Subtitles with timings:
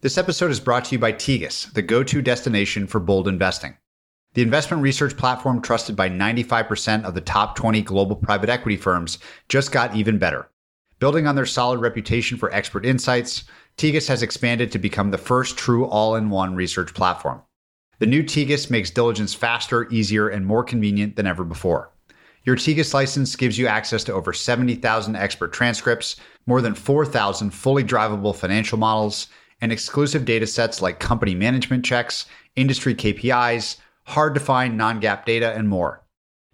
[0.00, 3.76] This episode is brought to you by Tegus, the go to destination for bold investing.
[4.34, 9.18] The investment research platform trusted by 95% of the top 20 global private equity firms
[9.48, 10.48] just got even better.
[11.00, 13.42] Building on their solid reputation for expert insights,
[13.76, 17.42] Tegus has expanded to become the first true all in one research platform.
[17.98, 21.90] The new Tegus makes diligence faster, easier, and more convenient than ever before.
[22.44, 26.14] Your Tegus license gives you access to over 70,000 expert transcripts,
[26.46, 29.26] more than 4,000 fully drivable financial models,
[29.60, 35.24] and exclusive data sets like company management checks, industry KPIs, hard to find non GAAP
[35.24, 36.04] data, and more.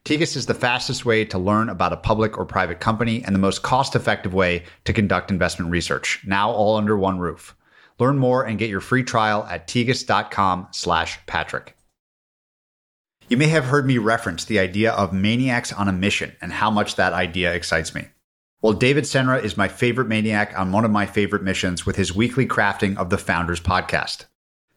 [0.04, 3.38] Tegus is the fastest way to learn about a public or private company and the
[3.38, 7.56] most cost effective way to conduct investment research, now all under one roof.
[7.98, 11.74] Learn more and get your free trial at tegus.com slash Patrick.
[13.28, 16.70] You may have heard me reference the idea of maniacs on a mission and how
[16.70, 18.08] much that idea excites me.
[18.64, 22.16] Well, David Senra is my favorite maniac on one of my favorite missions with his
[22.16, 24.24] weekly crafting of the Founders podcast.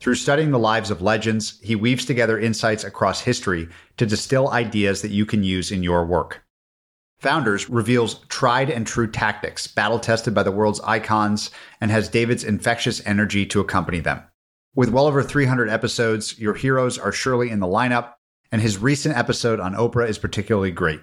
[0.02, 5.04] Through studying the lives of legends, he weaves together insights across history to distill ideas
[5.04, 6.44] that you can use in your work.
[7.20, 12.44] Founders reveals tried and true tactics, battle tested by the world's icons, and has David's
[12.44, 14.22] infectious energy to accompany them.
[14.76, 18.16] With well over 300 episodes, your heroes are surely in the lineup,
[18.52, 21.00] and his recent episode on Oprah is particularly great.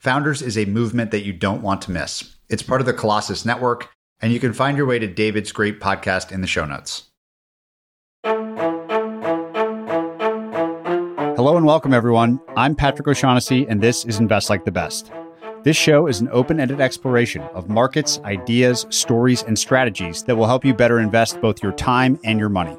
[0.00, 2.34] Founders is a movement that you don't want to miss.
[2.48, 5.78] It's part of the Colossus Network, and you can find your way to David's great
[5.78, 7.10] podcast in the show notes.
[11.36, 12.40] Hello and welcome, everyone.
[12.56, 15.12] I'm Patrick O'Shaughnessy, and this is Invest Like the Best.
[15.64, 20.46] This show is an open ended exploration of markets, ideas, stories, and strategies that will
[20.46, 22.74] help you better invest both your time and your money.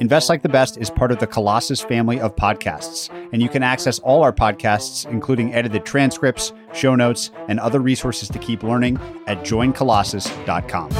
[0.00, 3.64] Invest Like the Best is part of the Colossus family of podcasts, and you can
[3.64, 9.00] access all our podcasts, including edited transcripts, show notes, and other resources to keep learning
[9.26, 10.90] at joincolossus.com.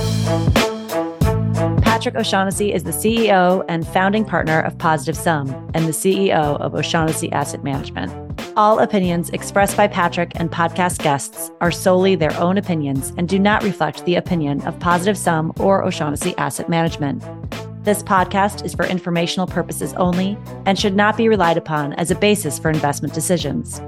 [1.83, 6.75] Patrick O'Shaughnessy is the CEO and founding partner of Positive Sum and the CEO of
[6.75, 8.13] O'Shaughnessy Asset Management.
[8.57, 13.39] All opinions expressed by Patrick and podcast guests are solely their own opinions and do
[13.39, 17.23] not reflect the opinion of Positive Sum or O'Shaughnessy Asset Management.
[17.89, 22.15] This podcast is for informational purposes only and should not be relied upon as a
[22.15, 23.81] basis for investment decisions.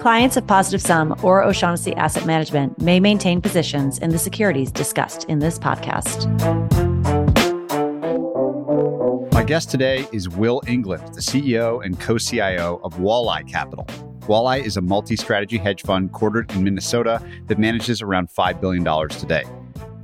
[0.00, 5.22] Clients of Positive Sum or O'Shaughnessy Asset Management may maintain positions in the securities discussed
[5.26, 6.26] in this podcast.
[9.32, 13.84] My guest today is Will England, the CEO and co CIO of Walleye Capital.
[14.22, 19.08] Walleye is a multi strategy hedge fund quartered in Minnesota that manages around $5 billion
[19.10, 19.44] today.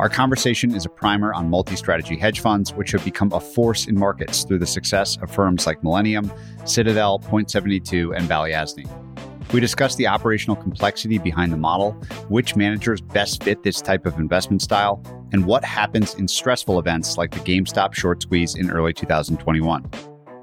[0.05, 3.87] Our conversation is a primer on multi strategy hedge funds, which have become a force
[3.87, 6.31] in markets through the success of firms like Millennium,
[6.67, 8.87] Citadel, Point72, and Balyasny.
[9.55, 11.93] We discuss the operational complexity behind the model,
[12.29, 17.17] which managers best fit this type of investment style, and what happens in stressful events
[17.17, 19.91] like the GameStop short squeeze in early 2021.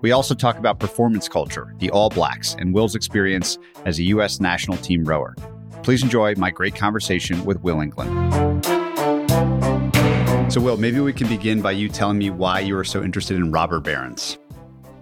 [0.01, 4.39] We also talk about performance culture, the All Blacks, and Will's experience as a U.S.
[4.39, 5.35] national team rower.
[5.83, 8.80] Please enjoy my great conversation with Will England.
[10.51, 13.37] So, Will, maybe we can begin by you telling me why you are so interested
[13.37, 14.37] in robber barons.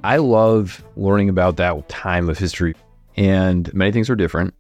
[0.03, 2.75] I love learning about that time of history.
[3.17, 4.53] And many things are different,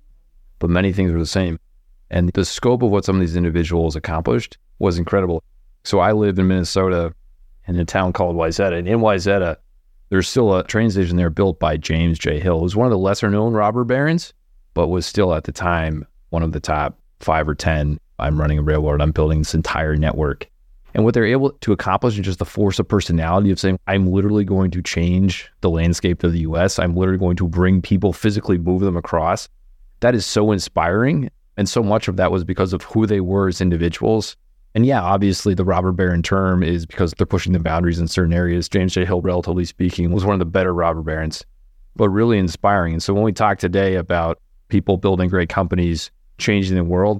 [0.57, 1.59] but many things are the same.
[2.09, 5.43] And the scope of what some of these individuals accomplished was incredible.
[5.83, 7.13] So I lived in Minnesota
[7.67, 8.79] in a town called Wayzata.
[8.79, 9.57] And in Wayzata,
[10.09, 12.39] there's still a train station there built by James J.
[12.39, 14.33] Hill, who's one of the lesser known robber barons,
[14.73, 17.99] but was still at the time one of the top five or 10.
[18.17, 20.49] I'm running a railroad, I'm building this entire network.
[20.93, 24.07] And what they're able to accomplish is just the force of personality of saying, I'm
[24.07, 26.79] literally going to change the landscape of the US.
[26.79, 29.47] I'm literally going to bring people, physically move them across.
[29.99, 31.29] That is so inspiring.
[31.57, 34.35] And so much of that was because of who they were as individuals.
[34.75, 38.33] And yeah, obviously the robber baron term is because they're pushing the boundaries in certain
[38.33, 38.69] areas.
[38.69, 39.05] James J.
[39.05, 41.43] Hill, relatively speaking, was one of the better robber barons,
[41.95, 42.93] but really inspiring.
[42.93, 44.39] And so when we talk today about
[44.69, 47.19] people building great companies, changing the world,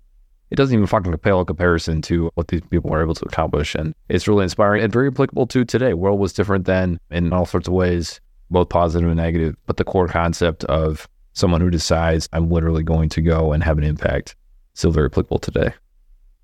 [0.52, 3.76] it doesn't even fucking pale in comparison to what these people were able to accomplish.
[3.76, 5.94] And it's really inspiring and very applicable to today.
[5.94, 8.20] World was different then in all sorts of ways,
[8.50, 9.56] both positive and negative.
[9.66, 13.78] But the core concept of someone who decides I'm literally going to go and have
[13.78, 14.36] an impact
[14.74, 15.74] still very applicable today.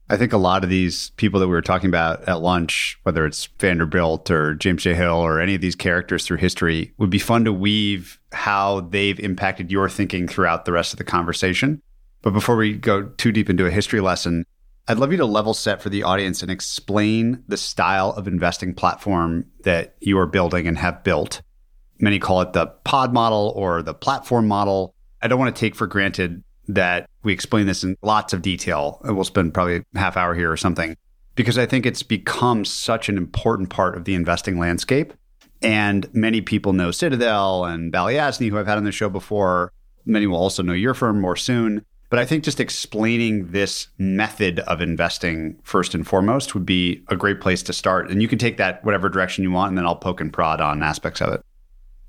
[0.08, 3.26] I think a lot of these people that we were talking about at lunch, whether
[3.26, 4.94] it's Vanderbilt or James J.
[4.94, 9.20] Hill or any of these characters through history, would be fun to weave how they've
[9.20, 11.82] impacted your thinking throughout the rest of the conversation.
[12.26, 14.48] But before we go too deep into a history lesson,
[14.88, 18.74] I'd love you to level set for the audience and explain the style of investing
[18.74, 21.44] platform that you are building and have built.
[22.00, 24.96] Many call it the pod model or the platform model.
[25.22, 29.02] I don't want to take for granted that we explain this in lots of detail.
[29.04, 30.98] We'll spend probably a half hour here or something.
[31.36, 35.14] because I think it's become such an important part of the investing landscape.
[35.62, 39.72] And many people know Citadel and Balyasny, who I've had on the show before.
[40.06, 41.86] Many will also know your firm more soon.
[42.10, 47.16] But I think just explaining this method of investing first and foremost would be a
[47.16, 48.10] great place to start.
[48.10, 50.62] And you can take that whatever direction you want, and then I'll poke and prod
[50.62, 51.42] on aspects of it.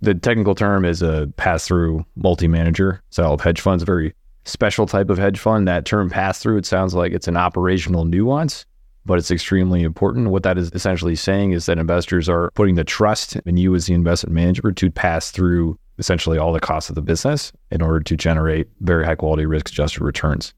[0.02, 4.14] The technical term is a pass through multi manager style of hedge funds, a very
[4.44, 5.66] special type of hedge fund.
[5.66, 8.66] That term pass through, it sounds like it's an operational nuance,
[9.06, 10.28] but it's extremely important.
[10.30, 13.86] What that is essentially saying is that investors are putting the trust in you as
[13.86, 18.00] the investment manager to pass through essentially all the costs of the business in order
[18.00, 20.52] to generate very high quality risk adjusted returns.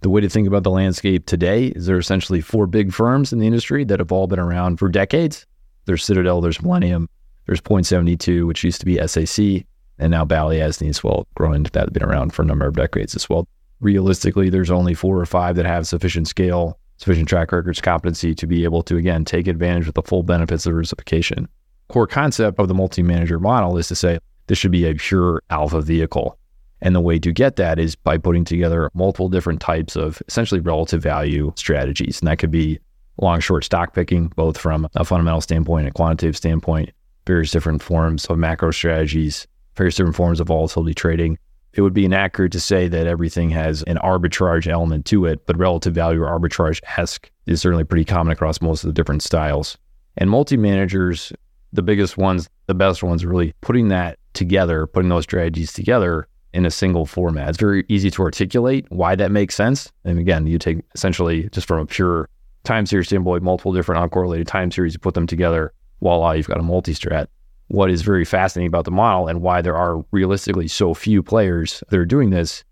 [0.00, 3.32] The way to think about the landscape today is there are essentially four big firms
[3.32, 5.46] in the industry that have all been around for decades.
[5.86, 7.08] There's Citadel, there's Millennium,
[7.46, 9.66] there's Point 72, which used to be SAC,
[9.98, 13.28] and now Balyasny as well, growing that been around for a number of decades as
[13.28, 13.46] well.
[13.80, 18.46] Realistically, there's only four or five that have sufficient scale, sufficient track records, competency to
[18.46, 21.48] be able to, again, take advantage of the full benefits of diversification.
[21.88, 25.80] Core concept of the multi-manager model is to say, this should be a pure alpha
[25.80, 26.38] vehicle.
[26.80, 30.60] And the way to get that is by putting together multiple different types of essentially
[30.60, 32.20] relative value strategies.
[32.20, 32.78] And that could be
[33.20, 36.90] long short stock picking, both from a fundamental standpoint and a quantitative standpoint,
[37.26, 39.46] various different forms of macro strategies,
[39.76, 41.38] various different forms of volatility trading.
[41.72, 45.58] It would be inaccurate to say that everything has an arbitrage element to it, but
[45.58, 49.76] relative value or arbitrage esque is certainly pretty common across most of the different styles.
[50.16, 51.32] And multi managers,
[51.72, 56.64] the biggest ones, the best ones, really putting that together, putting those strategies together in
[56.64, 57.48] a single format.
[57.48, 59.90] It's very easy to articulate why that makes sense.
[60.04, 62.28] And again, you take essentially just from a pure
[62.62, 66.60] time series standpoint, multiple different uncorrelated time series, you put them together, voila, you've got
[66.60, 67.26] a multi-strat.
[67.68, 71.82] What is very fascinating about the model and why there are realistically so few players
[71.88, 72.62] that are doing this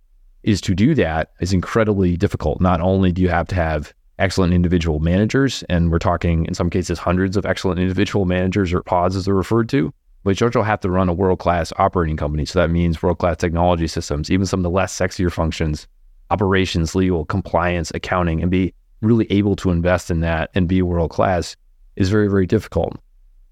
[0.42, 2.60] is to do that is incredibly difficult.
[2.60, 6.70] Not only do you have to have excellent individual managers, and we're talking in some
[6.70, 9.92] cases hundreds of excellent individual managers or pods as they're referred to,
[10.24, 12.44] but you also have to run a world class operating company.
[12.44, 15.86] So that means world class technology systems, even some of the less sexier functions,
[16.30, 21.10] operations, legal, compliance, accounting, and be really able to invest in that and be world
[21.10, 21.56] class
[21.96, 22.96] is very, very difficult.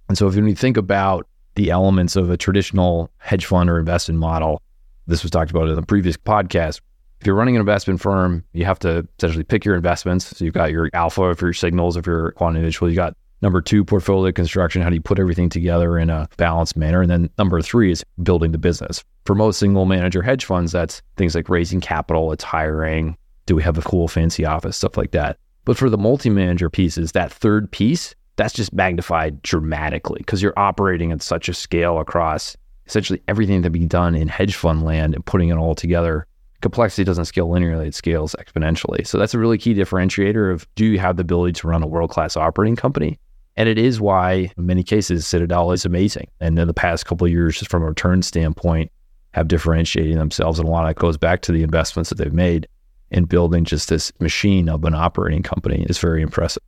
[0.09, 1.27] And so if you think about
[1.57, 4.63] the elements of a traditional hedge fund or investment model,
[5.07, 6.81] this was talked about in the previous podcast.
[7.21, 10.37] If you're running an investment firm, you have to essentially pick your investments.
[10.37, 13.63] So you've got your alpha of your signals, if you're quant individual, you got Number
[13.63, 14.83] two, portfolio construction.
[14.83, 17.01] How do you put everything together in a balanced manner?
[17.01, 19.03] And then number three is building the business.
[19.25, 23.17] For most single manager hedge funds, that's things like raising capital, it's hiring.
[23.47, 24.77] Do we have a cool, fancy office?
[24.77, 25.39] Stuff like that.
[25.65, 30.59] But for the multi manager pieces, that third piece, that's just magnified dramatically because you're
[30.59, 32.57] operating at such a scale across
[32.87, 36.27] essentially everything that be done in hedge fund land and putting it all together.
[36.61, 39.07] Complexity doesn't scale linearly, it scales exponentially.
[39.07, 41.87] So that's a really key differentiator of do you have the ability to run a
[41.87, 43.19] world class operating company?
[43.61, 46.29] And it is why, in many cases, Citadel is amazing.
[46.41, 48.91] And in the past couple of years, just from a return standpoint,
[49.33, 50.59] have differentiated themselves.
[50.59, 52.67] And a lot of it goes back to the investments that they've made
[53.11, 56.63] in building just this machine of an operating company is very impressive.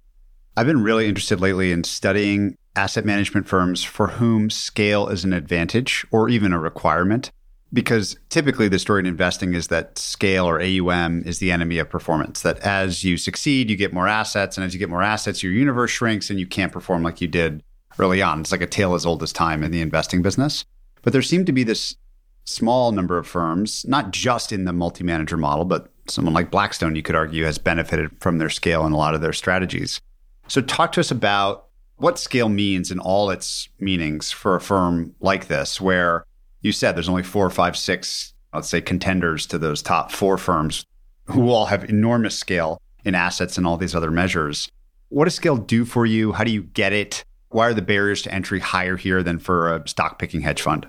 [0.55, 5.33] I've been really interested lately in studying asset management firms for whom scale is an
[5.33, 7.31] advantage or even a requirement
[7.73, 11.89] because typically the story in investing is that scale or AUM is the enemy of
[11.89, 12.43] performance.
[12.43, 15.53] That as you succeed, you get more assets, and as you get more assets, your
[15.53, 17.63] universe shrinks and you can't perform like you did
[17.99, 18.41] early on.
[18.41, 20.65] It's like a tale as old as time in the investing business.
[21.03, 21.97] But there seemed to be this
[22.45, 26.97] small number of firms, not just in the multi manager model, but someone like Blackstone,
[26.97, 30.01] you could argue, has benefited from their scale in a lot of their strategies.
[30.49, 35.15] So, talk to us about what scale means in all its meanings for a firm
[35.21, 36.25] like this, where
[36.63, 40.87] you said there's only four, five, six, let's say contenders to those top four firms
[41.27, 44.71] who all have enormous scale in assets and all these other measures.
[45.09, 46.33] What does scale do for you?
[46.33, 47.25] How do you get it?
[47.51, 50.87] Why are the barriers to entry higher here than for a stock picking hedge fund?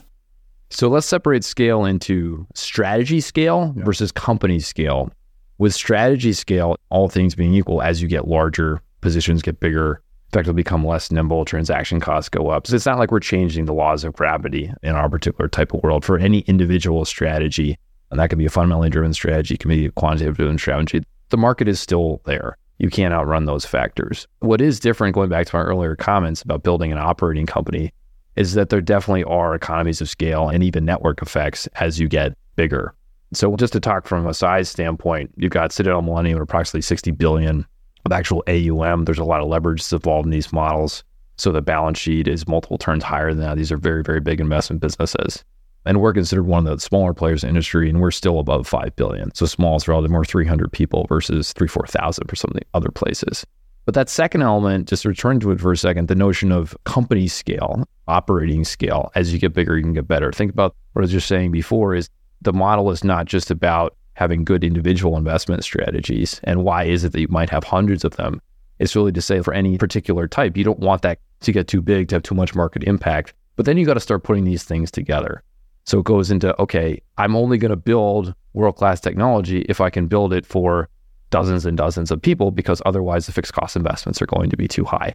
[0.69, 3.83] So let's separate scale into strategy scale yeah.
[3.83, 5.11] versus company scale.
[5.57, 10.01] With strategy scale, all things being equal, as you get larger, positions get bigger,
[10.33, 12.65] effectively become less nimble, transaction costs go up.
[12.65, 15.83] So it's not like we're changing the laws of gravity in our particular type of
[15.83, 17.77] world for any individual strategy.
[18.09, 21.03] And that can be a fundamentally driven strategy, it can be a quantitative driven strategy.
[21.29, 22.57] The market is still there.
[22.79, 24.27] You can't outrun those factors.
[24.39, 27.93] What is different, going back to my earlier comments about building an operating company,
[28.35, 32.35] is that there definitely are economies of scale and even network effects as you get
[32.55, 32.95] bigger.
[33.33, 37.11] So just to talk from a size standpoint, you've got Citadel Millennium at approximately 60
[37.11, 37.65] billion
[38.05, 39.05] of actual AUM.
[39.05, 41.03] There's a lot of leverage that's involved in these models.
[41.38, 43.57] So the balance sheet is multiple turns higher than that.
[43.57, 45.43] These are very, very big investment businesses.
[45.86, 48.67] And we're considered one of the smaller players in the industry, and we're still above
[48.67, 49.33] 5 billion.
[49.36, 52.89] So small is relative, more 300 people versus 3, 4,000 for some of the other
[52.89, 53.45] places.
[53.86, 57.27] But that second element, just return to it for a second, the notion of company
[57.27, 59.12] scale, operating scale.
[59.15, 60.31] As you get bigger, you can get better.
[60.31, 62.10] Think about what I was just saying before is
[62.41, 67.12] the model is not just about having good individual investment strategies and why is it
[67.13, 68.41] that you might have hundreds of them.
[68.79, 71.82] It's really to say for any particular type, you don't want that to get too
[71.82, 73.34] big to have too much market impact.
[73.55, 75.43] But then you got to start putting these things together.
[75.86, 79.89] So it goes into okay, I'm only going to build world class technology if I
[79.89, 80.89] can build it for
[81.29, 84.67] dozens and dozens of people because otherwise the fixed cost investments are going to be
[84.67, 85.13] too high.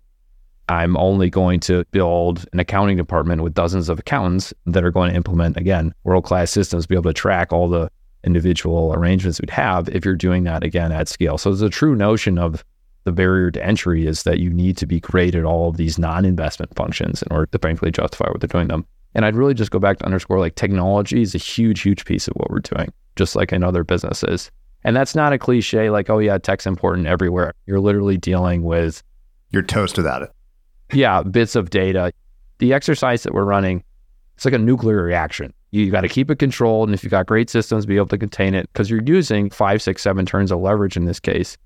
[0.69, 5.11] I'm only going to build an accounting department with dozens of accountants that are going
[5.11, 7.91] to implement, again, world class systems, be able to track all the
[8.25, 11.39] individual arrangements we'd have if you're doing that again at scale.
[11.39, 12.65] So there's a true notion of
[13.05, 15.99] the barrier to entry is that you need to be great at all of these
[15.99, 18.87] non investment functions in order to frankly justify what they're doing them.
[19.15, 22.29] And I'd really just go back to underscore like technology is a huge, huge piece
[22.29, 24.51] of what we're doing, just like in other businesses.
[24.85, 27.55] And that's not a cliche like, oh, yeah, tech's important everywhere.
[27.67, 29.03] You're literally dealing with.
[29.51, 30.31] You're toast without it.
[30.93, 32.13] Yeah, bits of data.
[32.59, 33.83] The exercise that we're running,
[34.37, 35.53] it's like a nuclear reaction.
[35.71, 36.89] You got to keep it controlled.
[36.89, 39.83] And if you've got great systems, be able to contain it because you're using five,
[39.83, 41.59] six, seven turns of leverage in this case.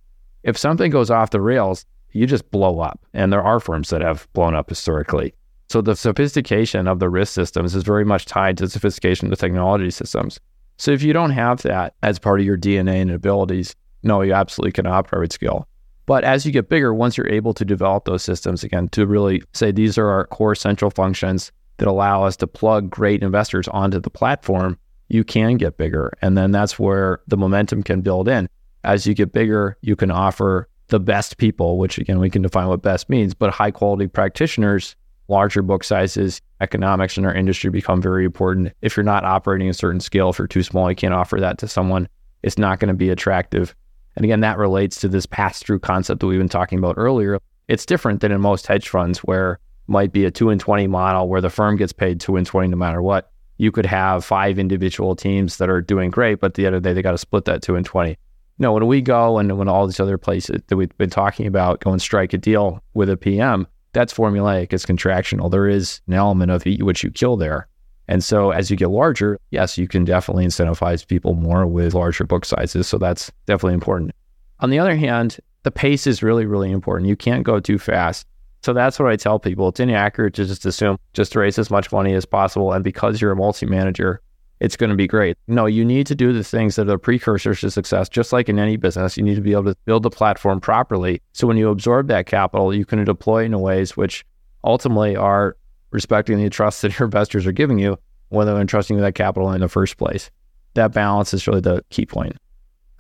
[0.43, 3.01] If something goes off the rails, you just blow up.
[3.15, 5.35] And there are firms that have blown up historically.
[5.69, 9.31] So the sophistication of the risk systems is very much tied to the sophistication of
[9.31, 10.39] the technology systems.
[10.77, 14.35] So if you don't have that as part of your DNA and abilities, no, you
[14.35, 15.69] absolutely can operate at scale.
[16.07, 19.43] But as you get bigger, once you're able to develop those systems again, to really
[19.55, 24.01] say these are our core central functions that allow us to plug great investors onto
[24.01, 26.13] the platform, you can get bigger.
[26.23, 28.49] And then that's where the momentum can build in.
[28.85, 32.69] As you get bigger, you can offer the best people, which again, we can define
[32.69, 34.97] what best means, but high quality practitioners
[35.29, 38.73] larger book sizes, economics in our industry become very important.
[38.83, 41.59] If you're not operating a certain scale, if you're too small, you can't offer that
[41.59, 42.09] to someone.
[42.43, 43.75] It's not going to be attractive.
[44.15, 47.39] And again, that relates to this pass through concept that we've been talking about earlier.
[47.69, 51.29] It's different than in most hedge funds where might be a two and 20 model
[51.29, 53.31] where the firm gets paid two and 20 no matter what.
[53.59, 57.03] You could have five individual teams that are doing great, but the other day they
[57.03, 58.17] got to split that two and 20.
[58.59, 61.81] No, when we go and when all these other places that we've been talking about
[61.81, 65.51] go and strike a deal with a PM, that's formulaic, it's contractional.
[65.51, 67.69] There is an element of eat what you kill there.
[68.09, 72.25] And so as you get larger, yes, you can definitely incentivize people more with larger
[72.25, 72.87] book sizes.
[72.87, 74.13] So that's definitely important.
[74.61, 77.09] On the other hand, the pace is really, really important.
[77.09, 78.27] You can't go too fast.
[78.63, 79.69] So that's what I tell people.
[79.69, 82.73] It's inaccurate to just assume just raise as much money as possible.
[82.73, 84.21] And because you're a multi manager,
[84.61, 85.37] it's going to be great.
[85.49, 88.09] No, you need to do the things that are precursors to success.
[88.09, 91.21] Just like in any business, you need to be able to build the platform properly.
[91.33, 94.25] So when you absorb that capital, you can deploy in ways which
[94.63, 95.57] ultimately are
[95.91, 99.51] respecting the trust that your investors are giving you when they're entrusting you that capital
[99.51, 100.31] in the first place.
[100.75, 102.37] That balance is really the key point.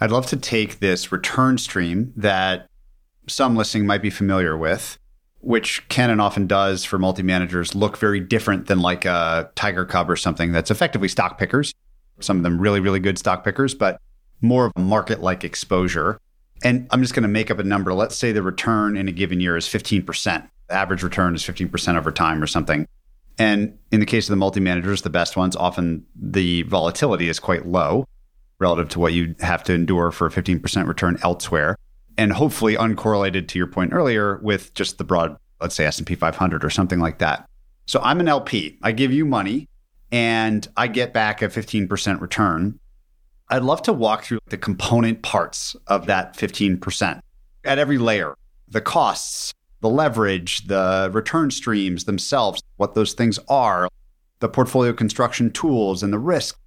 [0.00, 2.66] I'd love to take this return stream that
[3.28, 4.98] some listening might be familiar with
[5.42, 10.08] which Canon often does for multi managers, look very different than like a Tiger Cub
[10.08, 11.74] or something that's effectively stock pickers.
[12.20, 14.00] Some of them really, really good stock pickers, but
[14.40, 16.18] more of a market like exposure.
[16.64, 17.92] And I'm just going to make up a number.
[17.92, 20.48] Let's say the return in a given year is 15%.
[20.68, 22.86] The average return is 15% over time or something.
[23.36, 27.40] And in the case of the multi managers, the best ones, often the volatility is
[27.40, 28.06] quite low
[28.60, 31.76] relative to what you have to endure for a 15% return elsewhere
[32.18, 36.64] and hopefully uncorrelated to your point earlier with just the broad, let's say S&P 500
[36.64, 37.48] or something like that.
[37.86, 38.78] So I'm an LP.
[38.82, 39.68] I give you money
[40.10, 42.78] and I get back a 15% return.
[43.48, 47.20] I'd love to walk through the component parts of that 15%
[47.64, 48.34] at every layer,
[48.68, 53.88] the costs, the leverage, the return streams themselves, what those things are,
[54.38, 56.58] the portfolio construction tools and the risk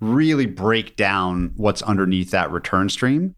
[0.00, 3.34] really break down what's underneath that return stream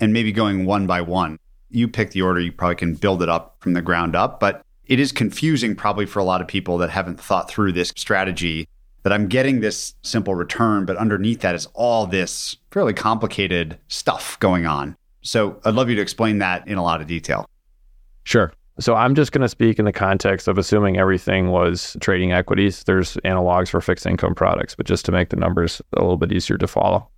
[0.00, 1.38] and maybe going one by one.
[1.70, 4.64] You pick the order, you probably can build it up from the ground up, but
[4.86, 8.68] it is confusing probably for a lot of people that haven't thought through this strategy
[9.02, 14.38] that I'm getting this simple return, but underneath that is all this fairly complicated stuff
[14.40, 14.96] going on.
[15.22, 17.48] So I'd love you to explain that in a lot of detail.
[18.24, 18.52] Sure.
[18.80, 22.82] So I'm just going to speak in the context of assuming everything was trading equities.
[22.84, 26.32] There's analogs for fixed income products, but just to make the numbers a little bit
[26.32, 27.08] easier to follow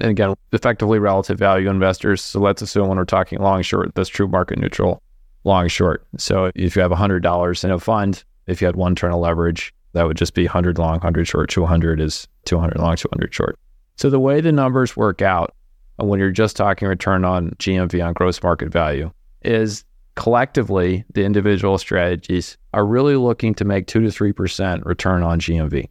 [0.00, 2.22] and again, effectively relative value investors.
[2.22, 5.02] So let's assume when we're talking long short, that's true market neutral,
[5.44, 6.06] long short.
[6.16, 9.74] So if you have $100 in a fund, if you had one turn of leverage,
[9.92, 13.58] that would just be 100 long, 100 short, 200 is 200 long, 200 short.
[13.96, 15.54] So the way the numbers work out
[16.00, 19.10] uh, when you're just talking return on GMV on gross market value
[19.42, 25.40] is collectively the individual strategies are really looking to make 2 to 3% return on
[25.40, 25.88] GMV.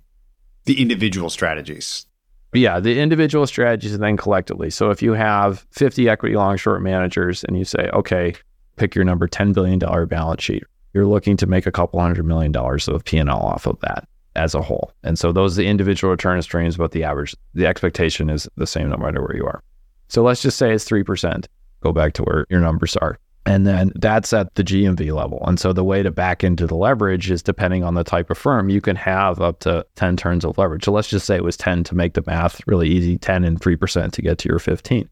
[0.66, 2.06] The individual strategies.
[2.54, 4.70] Yeah, the individual strategies and then collectively.
[4.70, 8.34] So if you have 50 equity long short managers and you say, okay,
[8.76, 9.78] pick your number, $10 billion
[10.08, 10.64] balance sheet.
[10.94, 14.56] You're looking to make a couple hundred million dollars of P&L off of that as
[14.56, 14.92] a whole.
[15.04, 18.66] And so those are the individual return streams, but the average, the expectation is the
[18.66, 19.62] same no matter where you are.
[20.08, 21.46] So let's just say it's 3%.
[21.82, 23.20] Go back to where your numbers are.
[23.46, 25.42] And then that's at the GMV level.
[25.46, 28.38] And so the way to back into the leverage is depending on the type of
[28.38, 30.86] firm, you can have up to 10 turns of leverage.
[30.86, 33.60] So let's just say it was 10 to make the math really easy, 10 and
[33.60, 35.10] 3% to get to your 15.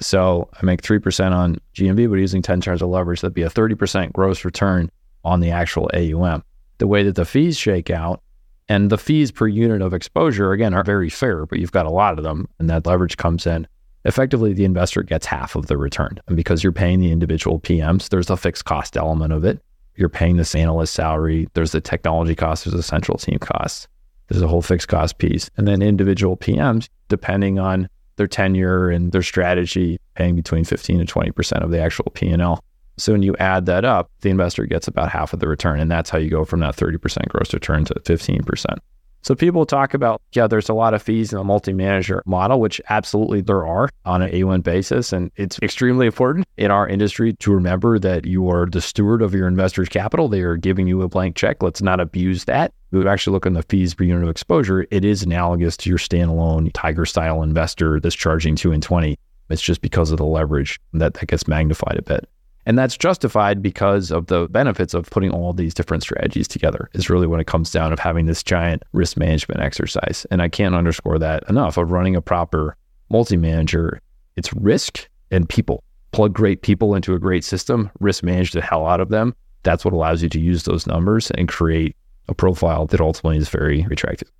[0.00, 3.50] So I make 3% on GMV, but using 10 turns of leverage, that'd be a
[3.50, 4.90] 30% gross return
[5.24, 6.42] on the actual AUM.
[6.78, 8.20] The way that the fees shake out
[8.68, 11.90] and the fees per unit of exposure, again, are very fair, but you've got a
[11.90, 13.66] lot of them and that leverage comes in
[14.06, 16.18] effectively the investor gets half of the return.
[16.26, 19.60] And because you're paying the individual PMs, there's a fixed cost element of it.
[19.96, 23.88] You're paying this analyst salary, there's the technology cost, there's the central team costs,
[24.28, 25.50] there's a whole fixed cost piece.
[25.56, 31.08] And then individual PMs, depending on their tenure and their strategy, paying between 15 and
[31.08, 32.62] 20% of the actual P&L.
[32.98, 35.80] So when you add that up, the investor gets about half of the return.
[35.80, 38.78] And that's how you go from that 30% gross return to 15%.
[39.26, 42.80] So people talk about, yeah, there's a lot of fees in a multi-manager model, which
[42.90, 45.12] absolutely there are on an A1 basis.
[45.12, 49.34] And it's extremely important in our industry to remember that you are the steward of
[49.34, 50.28] your investors' capital.
[50.28, 51.60] They are giving you a blank check.
[51.60, 52.72] Let's not abuse that.
[52.92, 54.86] We would actually look on the fees per unit of exposure.
[54.92, 59.18] It is analogous to your standalone Tiger style investor that's charging two and 20.
[59.50, 62.28] It's just because of the leverage that, that gets magnified a bit.
[62.66, 67.08] And that's justified because of the benefits of putting all these different strategies together, is
[67.08, 70.26] really when it comes down of having this giant risk management exercise.
[70.32, 72.76] And I can't underscore that enough of running a proper
[73.08, 74.00] multi manager.
[74.34, 75.84] It's risk and people.
[76.10, 79.34] Plug great people into a great system, risk manage the hell out of them.
[79.62, 81.94] That's what allows you to use those numbers and create
[82.28, 84.30] a profile that ultimately is very attractive.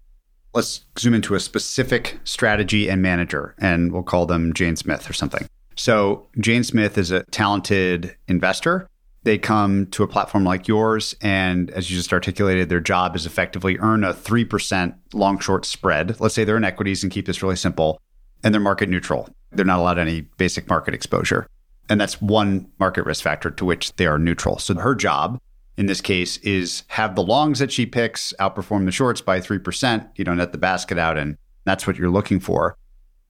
[0.52, 5.12] Let's zoom into a specific strategy and manager, and we'll call them Jane Smith or
[5.12, 5.46] something.
[5.76, 8.88] So Jane Smith is a talented investor.
[9.22, 13.26] They come to a platform like yours, and as you just articulated, their job is
[13.26, 16.20] effectively earn a 3% long short spread.
[16.20, 18.00] Let's say they're in equities and keep this really simple,
[18.44, 19.28] and they're market neutral.
[19.50, 21.46] They're not allowed any basic market exposure.
[21.88, 24.58] And that's one market risk factor to which they are neutral.
[24.58, 25.40] So her job
[25.76, 30.08] in this case is have the longs that she picks outperform the shorts by 3%,
[30.16, 32.76] you know, net the basket out, and that's what you're looking for.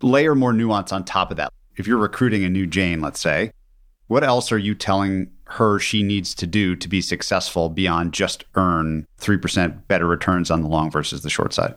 [0.03, 3.53] Layer more nuance on top of that if you're recruiting a new Jane, let's say,
[4.09, 8.45] what else are you telling her she needs to do to be successful beyond just
[8.55, 11.75] earn 3% better returns on the long versus the short side?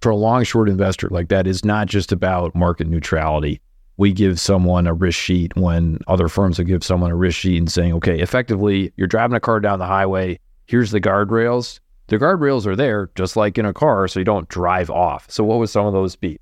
[0.00, 3.60] For a long short investor, like that is not just about market neutrality.
[3.96, 7.58] We give someone a risk sheet when other firms will give someone a risk sheet
[7.58, 10.38] and saying, okay, effectively, you're driving a car down the highway.
[10.66, 11.80] Here's the guardrails.
[12.06, 15.28] The guardrails are there just like in a car, so you don't drive off.
[15.30, 16.38] So, what would some of those be?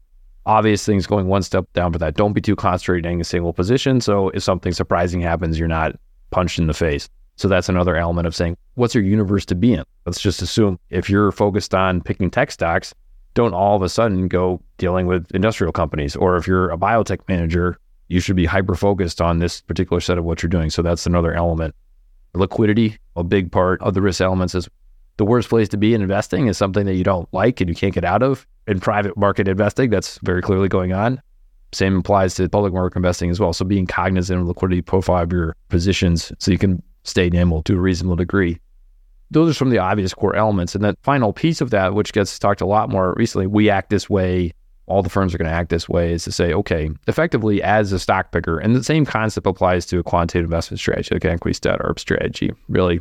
[0.47, 2.15] Obvious things going one step down for that.
[2.15, 4.01] Don't be too concentrated in a single position.
[4.01, 5.97] So if something surprising happens, you're not
[6.31, 7.09] punched in the face.
[7.35, 9.85] So that's another element of saying, what's your universe to be in?
[10.07, 12.95] Let's just assume if you're focused on picking tech stocks,
[13.35, 16.17] don't all of a sudden go dealing with industrial companies.
[16.17, 17.79] Or if you're a biotech manager,
[18.09, 20.71] you should be hyper focused on this particular set of what you're doing.
[20.71, 21.75] So that's another element.
[22.35, 24.69] Liquidity, a big part of the risk elements is
[25.17, 27.75] the worst place to be in investing is something that you don't like and you
[27.75, 28.47] can't get out of.
[28.67, 31.21] In private market investing, that's very clearly going on.
[31.73, 33.53] Same applies to public market investing as well.
[33.53, 37.77] So being cognizant of liquidity profile of your positions so you can stay nimble to
[37.77, 38.59] a reasonable degree.
[39.31, 40.75] Those are some of the obvious core elements.
[40.75, 43.91] And that final piece of that, which gets talked a lot more recently, we act
[43.91, 44.53] this way,
[44.87, 47.91] all the firms are going to act this way, is to say, okay, effectively as
[47.93, 51.55] a stock picker, and the same concept applies to a quantitative investment strategy, like equity
[51.55, 52.53] stat ARB strategy.
[52.69, 53.01] Really,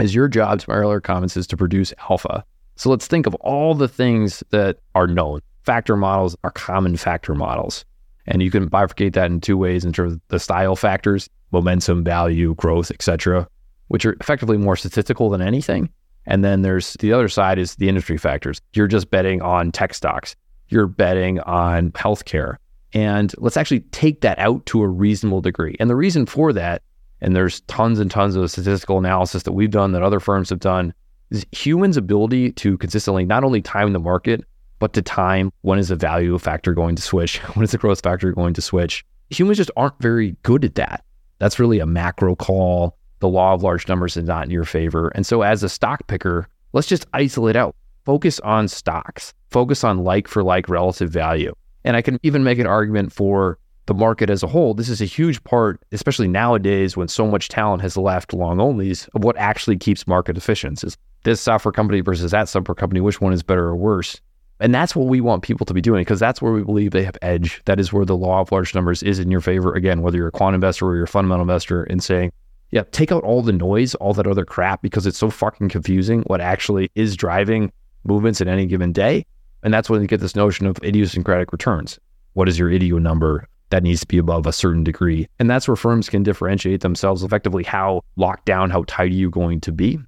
[0.00, 2.42] is your job, to my earlier comments, is to produce alpha.
[2.76, 5.40] So let's think of all the things that are known.
[5.64, 7.84] Factor models are common factor models.
[8.26, 12.04] And you can bifurcate that in two ways in terms of the style factors, momentum,
[12.04, 13.48] value, growth, etc.,
[13.88, 15.88] which are effectively more statistical than anything.
[16.26, 18.60] And then there's the other side is the industry factors.
[18.72, 20.34] You're just betting on tech stocks.
[20.68, 22.56] You're betting on healthcare.
[22.92, 25.76] And let's actually take that out to a reasonable degree.
[25.78, 26.82] And the reason for that
[27.20, 30.60] and there's tons and tons of statistical analysis that we've done that other firms have
[30.60, 30.92] done,
[31.52, 34.44] humans' ability to consistently not only time the market,
[34.78, 38.02] but to time when is the value factor going to switch, when is the growth
[38.02, 39.04] factor going to switch.
[39.30, 41.04] Humans just aren't very good at that.
[41.38, 42.96] That's really a macro call.
[43.20, 45.08] The law of large numbers is not in your favor.
[45.08, 47.74] And so, as a stock picker, let's just isolate out.
[48.04, 51.54] Focus on stocks, focus on like for like relative value.
[51.84, 55.00] And I can even make an argument for the market as a whole, this is
[55.00, 59.36] a huge part, especially nowadays when so much talent has left long onlys, of what
[59.36, 60.82] actually keeps market efficient.
[60.84, 64.20] Is this software company versus that software company, which one is better or worse?
[64.58, 67.04] And that's what we want people to be doing because that's where we believe they
[67.04, 67.60] have edge.
[67.66, 69.74] That is where the law of large numbers is in your favor.
[69.74, 72.32] Again, whether you're a quant investor or you're a fundamental investor, and saying
[72.70, 76.22] Yeah, take out all the noise, all that other crap, because it's so fucking confusing
[76.22, 77.70] what actually is driving
[78.04, 79.26] movements in any given day.
[79.62, 82.00] And that's when you get this notion of idiosyncratic returns.
[82.32, 83.46] What is your idio number?
[83.70, 85.28] That needs to be above a certain degree.
[85.38, 87.64] And that's where firms can differentiate themselves effectively.
[87.64, 89.98] How locked down, how tight are you going to be?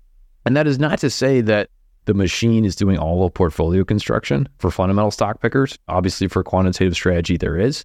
[0.44, 1.68] And that is not to say that
[2.04, 5.78] the machine is doing all of portfolio construction for fundamental stock pickers.
[5.88, 7.84] Obviously, for quantitative strategy, there is.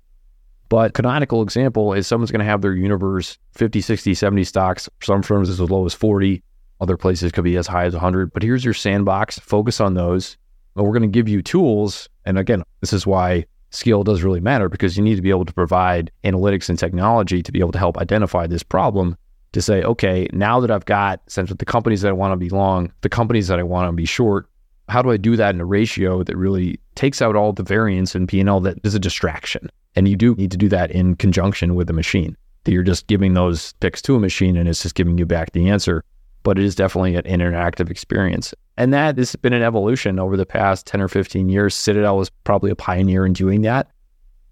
[0.69, 4.89] But canonical example is someone's going to have their universe 50, 60, 70 stocks.
[5.01, 6.41] Some firms is as low as 40.
[6.79, 8.31] Other places could be as high as 100.
[8.31, 9.39] But here's your sandbox.
[9.39, 10.37] Focus on those.
[10.75, 12.07] And we're going to give you tools.
[12.25, 15.45] And again, this is why skill does really matter because you need to be able
[15.45, 19.17] to provide analytics and technology to be able to help identify this problem
[19.53, 22.49] to say, okay, now that I've got essentially the companies that I want to be
[22.49, 24.47] long, the companies that I want to be short,
[24.89, 28.15] how do I do that in a ratio that really takes out all the variance
[28.15, 29.69] in P&L that is a distraction?
[29.95, 32.35] And you do need to do that in conjunction with the machine.
[32.63, 35.51] That you're just giving those picks to a machine and it's just giving you back
[35.51, 36.03] the answer.
[36.43, 38.53] But it is definitely an interactive experience.
[38.77, 41.75] And that has been an evolution over the past 10 or 15 years.
[41.75, 43.89] Citadel was probably a pioneer in doing that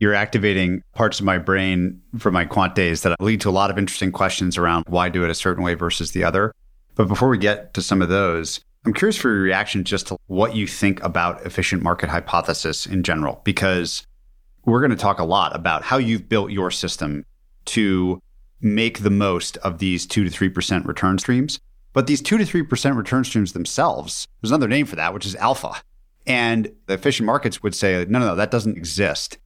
[0.01, 3.69] you're activating parts of my brain from my quant days that lead to a lot
[3.69, 6.51] of interesting questions around why do it a certain way versus the other.
[6.95, 10.17] But before we get to some of those, I'm curious for your reaction just to
[10.25, 14.03] what you think about efficient market hypothesis in general, because
[14.65, 17.23] we're going to talk a lot about how you've built your system
[17.65, 18.19] to
[18.59, 21.59] make the most of these 2 to 3% return streams.
[21.93, 25.35] But these 2 to 3% return streams themselves, there's another name for that, which is
[25.35, 25.81] alpha.
[26.25, 29.37] And the efficient markets would say, no, no, no, that doesn't exist.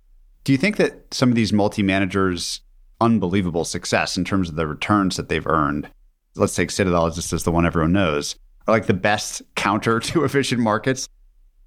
[0.44, 2.62] Do you think that some of these multi managers'
[3.02, 5.90] unbelievable success in terms of the returns that they've earned,
[6.36, 8.36] let's take Citadel just as the one everyone knows,
[8.68, 11.08] are like the best counter to efficient markets?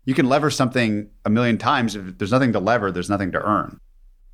[0.05, 1.97] You can lever something a million times.
[1.97, 3.79] If there's nothing to lever, there's nothing to earn.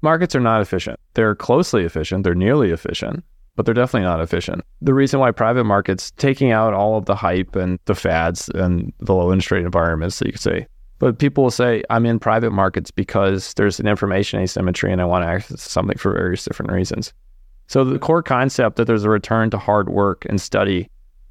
[0.03, 1.01] Markets are not efficient.
[1.15, 2.25] They're closely efficient.
[2.25, 3.25] They're nearly efficient,
[3.57, 4.63] but they're definitely not efficient.
[4.83, 8.93] The reason why private markets, taking out all of the hype and the fads and
[9.01, 10.67] the low interest rate environments that you could say,
[10.99, 15.05] but people will say, I'm in private markets because there's an information asymmetry and I
[15.05, 17.13] want to access something for various different reasons.
[17.67, 20.89] So the core concept that there's a return to hard work and study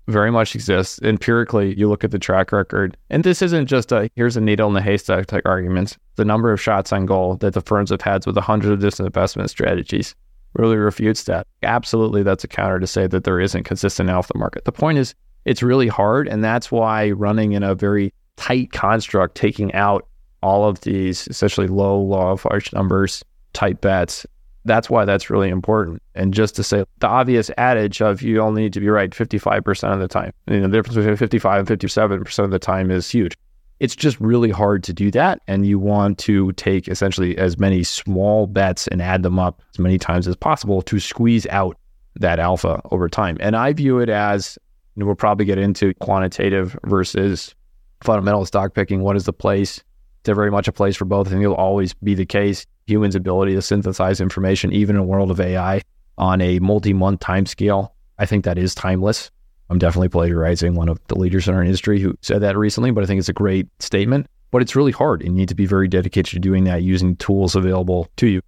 [0.07, 0.99] very much exists.
[1.01, 4.67] Empirically, you look at the track record, and this isn't just a here's a needle
[4.67, 5.97] in the haystack type argument.
[6.15, 8.79] The number of shots on goal that the firms have had with a hundred of
[8.81, 10.13] different investment strategies
[10.55, 11.47] really refutes that.
[11.63, 14.65] Absolutely, that's a counter to say that there isn't consistent alpha market.
[14.65, 19.35] The point is, it's really hard, and that's why running in a very tight construct,
[19.35, 20.07] taking out
[20.41, 24.25] all of these essentially low law of large numbers type bets.
[24.65, 26.01] That's why that's really important.
[26.15, 29.93] And just to say the obvious adage of you only need to be right 55%
[29.93, 30.31] of the time.
[30.47, 33.37] You know, the difference between 55 and 57% of the time is huge.
[33.83, 35.41] It's just really hard to do that.
[35.45, 39.77] And you want to take essentially as many small bets and add them up as
[39.77, 41.77] many times as possible to squeeze out
[42.15, 43.35] that alpha over time.
[43.41, 44.57] And I view it as,
[44.95, 47.55] know, we'll probably get into quantitative versus
[48.01, 49.01] fundamental stock picking.
[49.01, 49.83] What is the place?
[50.23, 51.27] They're very much a place for both.
[51.27, 52.65] Think it'll always be the case.
[52.87, 55.81] Humans' ability to synthesize information, even in a world of AI,
[56.17, 59.29] on a multi-month time scale, I think that is timeless.
[59.73, 63.03] I'm definitely plagiarizing one of the leaders in our industry who said that recently, but
[63.03, 64.27] I think it's a great statement.
[64.51, 65.21] But it's really hard.
[65.21, 68.41] and You need to be very dedicated to doing that using tools available to you.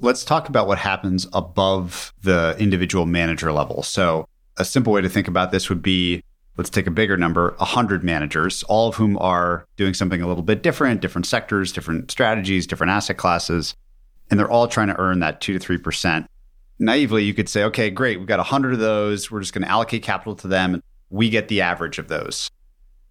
[0.00, 3.84] Let's talk about what happens above the individual manager level.
[3.84, 6.24] So, a simple way to think about this would be
[6.56, 10.42] let's take a bigger number 100 managers, all of whom are doing something a little
[10.42, 13.76] bit different, different sectors, different strategies, different asset classes,
[14.28, 16.26] and they're all trying to earn that 2 to 3%.
[16.80, 19.30] Naively, you could say, okay, great, we've got 100 of those.
[19.30, 20.82] We're just going to allocate capital to them.
[21.10, 22.50] We get the average of those.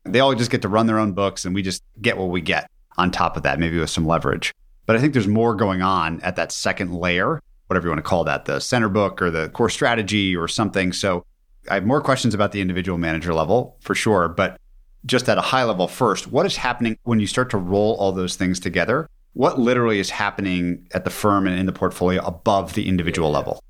[0.05, 2.41] They all just get to run their own books, and we just get what we
[2.41, 4.55] get on top of that, maybe with some leverage.
[4.88, 8.10] But I think there's more going on at that second layer, whatever you want to
[8.10, 10.91] call that, the center book or the core strategy or something.
[10.91, 11.23] So
[11.69, 14.60] I have more questions about the individual manager level for sure, but
[15.05, 18.12] just at a high level first, what is happening when you start to roll all
[18.12, 19.08] those things together?
[19.39, 23.63] What literally is happening at the firm and in the portfolio above the individual level?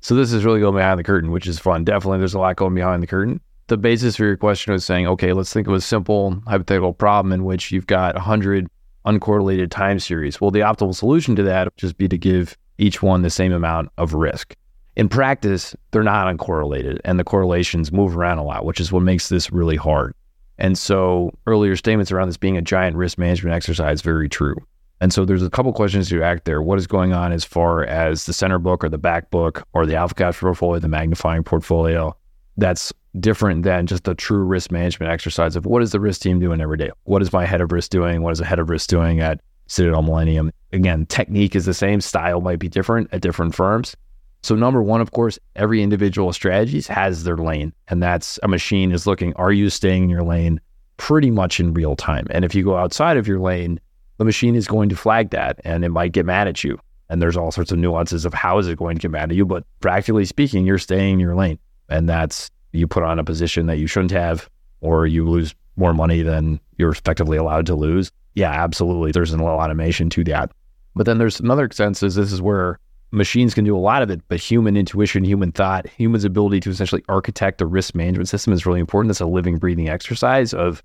[0.00, 1.84] So this is really going behind the curtain, which is fun.
[1.84, 3.38] Definitely there's a lot going behind the curtain.
[3.66, 7.30] The basis for your question was saying, okay, let's think of a simple hypothetical problem
[7.30, 8.66] in which you've got 100
[9.04, 10.40] uncorrelated time series.
[10.40, 13.52] Well, the optimal solution to that would just be to give each one the same
[13.52, 14.56] amount of risk.
[14.96, 19.02] In practice, they're not uncorrelated and the correlations move around a lot, which is what
[19.02, 20.14] makes this really hard.
[20.56, 24.56] And so earlier statements around this being a giant risk management exercise, very true.
[25.02, 26.62] And so there's a couple questions to act there.
[26.62, 29.84] What is going on as far as the center book or the back book or
[29.84, 32.16] the alpha capture portfolio, the magnifying portfolio?
[32.56, 36.38] That's different than just a true risk management exercise of what is the risk team
[36.38, 36.90] doing every day?
[37.02, 38.22] What is my head of risk doing?
[38.22, 40.52] What is the head of risk doing at Citadel Millennium?
[40.72, 43.96] Again, technique is the same, style might be different at different firms,
[44.42, 48.92] So, number one, of course, every individual strategies has their lane, and that's a machine
[48.92, 50.60] is looking, are you staying in your lane
[50.96, 52.28] pretty much in real time?
[52.30, 53.80] And if you go outside of your lane,
[54.22, 56.78] the machine is going to flag that and it might get mad at you.
[57.08, 59.36] And there's all sorts of nuances of how is it going to get mad at
[59.36, 59.44] you.
[59.44, 61.58] But practically speaking, you're staying in your lane.
[61.88, 64.48] And that's you put on a position that you shouldn't have,
[64.80, 68.12] or you lose more money than you're effectively allowed to lose.
[68.34, 69.10] Yeah, absolutely.
[69.10, 70.52] There's a little automation to that.
[70.94, 72.78] But then there's another sense is this is where
[73.10, 76.70] machines can do a lot of it, but human intuition, human thought, human's ability to
[76.70, 79.10] essentially architect a risk management system is really important.
[79.10, 80.80] It's a living, breathing exercise of,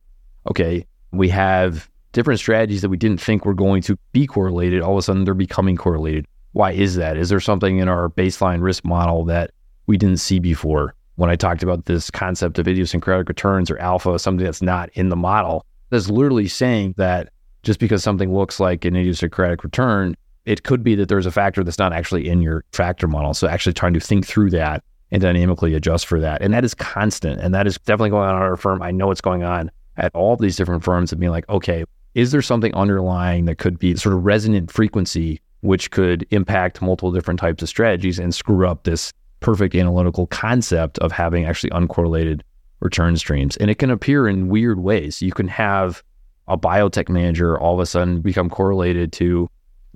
[0.49, 1.87] okay, we have
[2.17, 4.81] different strategies that we didn't think were going to be correlated.
[4.81, 6.25] All of a sudden, they're becoming correlated.
[6.53, 7.15] Why is that?
[7.15, 9.51] Is there something in our baseline risk model that
[9.85, 10.95] we didn't see before?
[11.17, 15.09] When I talked about this concept of idiosyncratic returns or alpha, something that's not in
[15.09, 17.29] the model, that's literally saying that
[17.61, 20.15] just because something looks like an idiosyncratic return
[20.47, 23.33] it could be that there's a factor that's not actually in your factor model.
[23.33, 26.41] So actually trying to think through that and dynamically adjust for that.
[26.41, 27.41] And that is constant.
[27.41, 28.81] And that is definitely going on at our firm.
[28.81, 31.83] I know it's going on at all these different firms of being like, okay,
[32.17, 37.11] is there something underlying that could be sort of resonant frequency, which could impact multiple
[37.11, 42.41] different types of strategies and screw up this perfect analytical concept of having actually uncorrelated
[42.79, 43.55] return streams?
[43.57, 45.21] And it can appear in weird ways.
[45.21, 46.01] You can have
[46.47, 49.47] a biotech manager all of a sudden become correlated to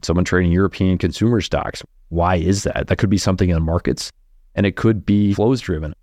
[0.04, 1.82] someone trading European consumer stocks.
[2.10, 2.86] Why is that?
[2.86, 4.12] That could be something in the markets
[4.54, 5.96] and it could be flows driven.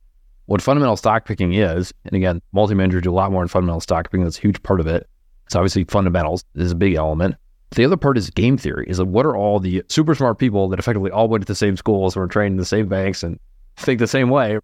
[0.47, 3.81] What fundamental stock picking is, and again, multi managers do a lot more in fundamental
[3.81, 4.25] stock picking.
[4.25, 5.07] That's a huge part of it.
[5.49, 7.37] So obviously fundamentals is a big element.
[7.73, 8.87] The other part is game theory.
[8.89, 11.55] Is like what are all the super smart people that effectively all went to the
[11.55, 13.39] same schools and were trained in the same banks and
[13.77, 14.59] think the same way?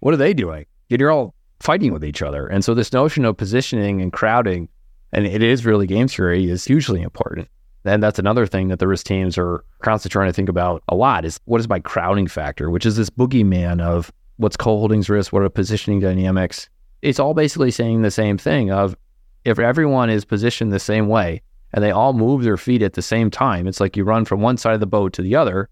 [0.00, 0.66] What are they doing?
[0.90, 2.46] And you're all fighting with each other.
[2.46, 4.68] And so this notion of positioning and crowding,
[5.12, 7.48] and it is really game theory, is hugely important.
[7.84, 10.96] And that's another thing that the risk teams are constantly trying to think about a
[10.96, 15.32] lot is what is my crowding factor, which is this boogeyman of what's co-holdings risk,
[15.32, 16.68] what are positioning dynamics.
[17.02, 18.96] It's all basically saying the same thing of
[19.46, 21.40] if everyone is positioned the same way
[21.72, 24.40] and they all move their feet at the same time, it's like you run from
[24.40, 25.68] one side of the boat to the other.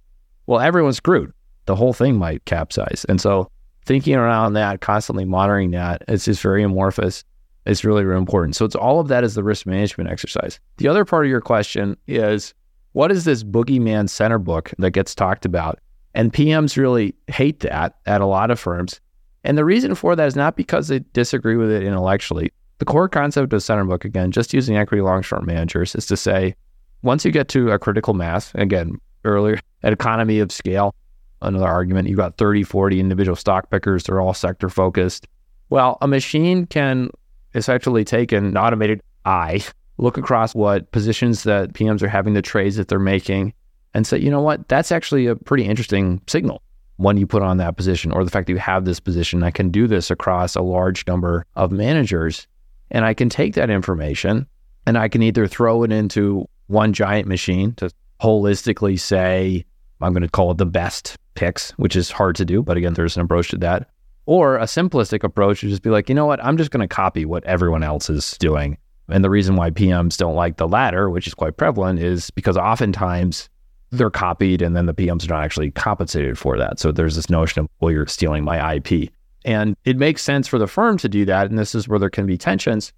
[0.47, 1.33] Well, everyone's screwed.
[1.67, 3.05] The whole thing might capsize.
[3.09, 3.51] And so
[3.85, 7.25] thinking around that, constantly monitoring that, it's just very amorphous
[7.67, 8.57] It's really, really important.
[8.57, 10.61] So it's all of that is the risk management exercise.
[10.77, 12.55] The other part of your question is
[12.93, 15.81] what is this boogeyman center book that gets talked about?
[16.15, 19.01] And PMs really hate that at a lot of firms.
[19.43, 22.53] And the reason for that is not because they disagree with it intellectually.
[22.79, 26.17] The core concept of center book, again, just using equity long short managers, is to
[26.17, 26.55] say
[27.03, 30.95] once you get to a critical mass, again, earlier, an economy of scale,
[31.43, 35.29] another argument, you've got 30, 40 individual stock pickers, they're all sector focused.
[35.71, 37.11] Well, a machine can
[37.55, 39.63] essentially take an automated eye,
[39.99, 43.53] look across what positions that PMs are having, the trades that they're making,
[43.95, 46.63] and say, you know what, that's actually a pretty interesting signal
[46.97, 49.43] when you put on that position, or the fact that you have this position.
[49.43, 52.47] I can do this across a large number of managers.
[52.91, 54.47] And I can take that information
[54.87, 59.65] and I can either throw it into one giant machine to holistically say,
[60.01, 62.63] I'm going to call it the best picks, which is hard to do.
[62.63, 63.89] But again, there's an approach to that.
[64.27, 66.95] Or a simplistic approach would just be like, you know what, I'm just going to
[66.95, 68.79] copy what everyone else is doing.
[69.09, 72.57] And the reason why PMs don't like the latter, which is quite prevalent, is because
[72.57, 73.51] oftentimes
[73.91, 76.79] they're copied and then the PMs are not actually compensated for that.
[76.81, 79.11] So there's this notion of, well, you're stealing my IP.
[79.45, 81.49] And it makes sense for the firm to do that.
[81.49, 82.93] And this is where there can be tensions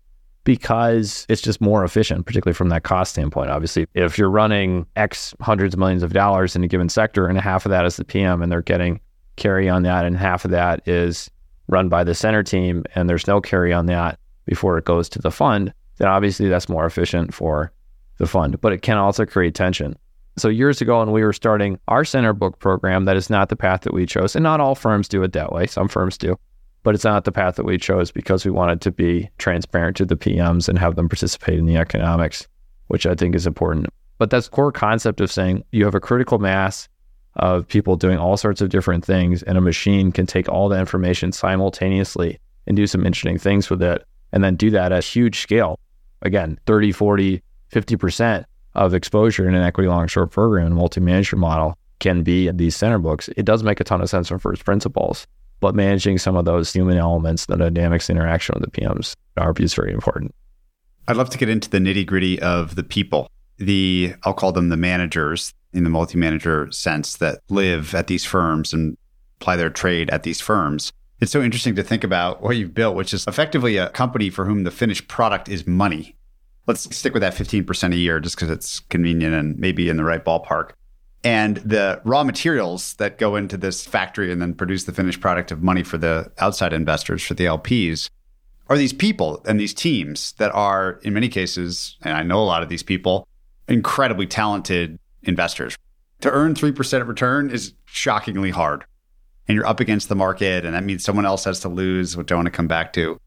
[0.45, 3.51] because it's just more efficient, particularly from that cost standpoint.
[3.51, 7.39] Obviously, if you're running X hundreds of millions of dollars in a given sector and
[7.41, 9.01] half of that is the PM and they're getting
[9.35, 11.29] carry on that, and half of that is
[11.69, 15.19] run by the center team, and there's no carry on that before it goes to
[15.19, 17.73] the fund, then obviously that's more efficient for
[18.19, 18.61] the fund.
[18.61, 19.97] But it can also create tension.
[20.39, 23.57] So years ago, when we were starting our center book program, that is not the
[23.57, 25.67] path that we chose, and not all firms do it that way.
[25.67, 26.39] Some firms do,
[26.83, 30.05] but it's not the path that we chose because we wanted to be transparent to
[30.05, 32.47] the PMs and have them participate in the economics,
[32.89, 33.87] which I think is important.
[34.19, 36.87] But that's core concept of saying you have a critical mass
[37.37, 40.79] of people doing all sorts of different things, and a machine can take all the
[40.79, 45.41] information simultaneously and do some interesting things with it, and then do that at huge
[45.41, 45.79] scale.
[46.21, 48.45] Again, 30, 40, 50%
[48.77, 52.57] of exposure in an equity long short program, and multi manager model can be in
[52.57, 53.29] these center books.
[53.37, 55.27] It does make a ton of sense from first principles,
[55.61, 59.15] but managing some of those human elements, the dynamics, interaction with the PMs,
[59.57, 60.35] view is very important.
[61.09, 64.69] I'd love to get into the nitty gritty of the people, the, I'll call them
[64.69, 68.97] the managers, in the multi manager sense that live at these firms and
[69.41, 70.91] apply their trade at these firms.
[71.21, 74.47] It's so interesting to think about what you've built, which is effectively a company for
[74.47, 76.16] whom the finished product is money.
[76.67, 80.05] Let's stick with that 15% a year just because it's convenient and maybe in the
[80.05, 80.71] right ballpark.
[81.23, 85.51] And the raw materials that go into this factory and then produce the finished product
[85.51, 88.11] of money for the outside investors, for the LPs,
[88.69, 92.45] are these people and these teams that are, in many cases, and I know a
[92.45, 93.27] lot of these people,
[93.69, 95.77] incredibly talented investors.
[96.21, 98.85] To earn 3% return is shockingly hard.
[99.49, 102.33] And you're up against the market, and that means someone else has to lose, which
[102.33, 103.21] I want to come back to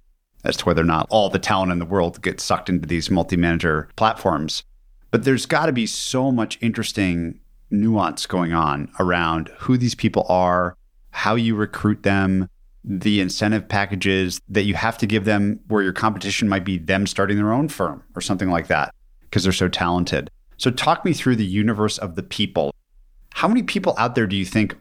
[0.44, 3.10] as to whether or not all the talent in the world gets sucked into these
[3.10, 4.64] multi manager platforms.
[5.12, 7.40] But there's got to be so much interesting
[7.72, 10.76] nuance going on around who these people are,
[11.12, 12.50] how you recruit them,
[12.84, 17.06] the incentive packages that you have to give them, where your competition might be them
[17.06, 20.30] starting their own firm or something like that, because they're so talented.
[20.58, 22.74] So, talk me through the universe of the people.
[23.34, 24.76] How many people out there do you think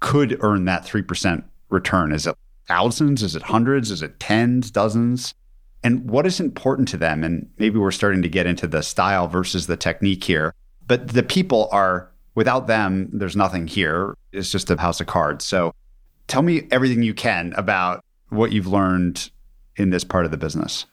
[0.00, 2.12] could earn that 3% return?
[2.12, 2.36] Is it
[2.68, 3.22] thousands?
[3.22, 3.90] Is it hundreds?
[3.90, 5.34] Is it tens, dozens?
[5.82, 7.22] And what is important to them?
[7.22, 10.54] And maybe we're starting to get into the style versus the technique here.
[10.86, 14.16] But the people are without them, there's nothing here.
[14.32, 15.44] It's just a house of cards.
[15.44, 15.72] So
[16.28, 19.30] tell me everything you can about what you've learned
[19.76, 20.86] in this part of the business.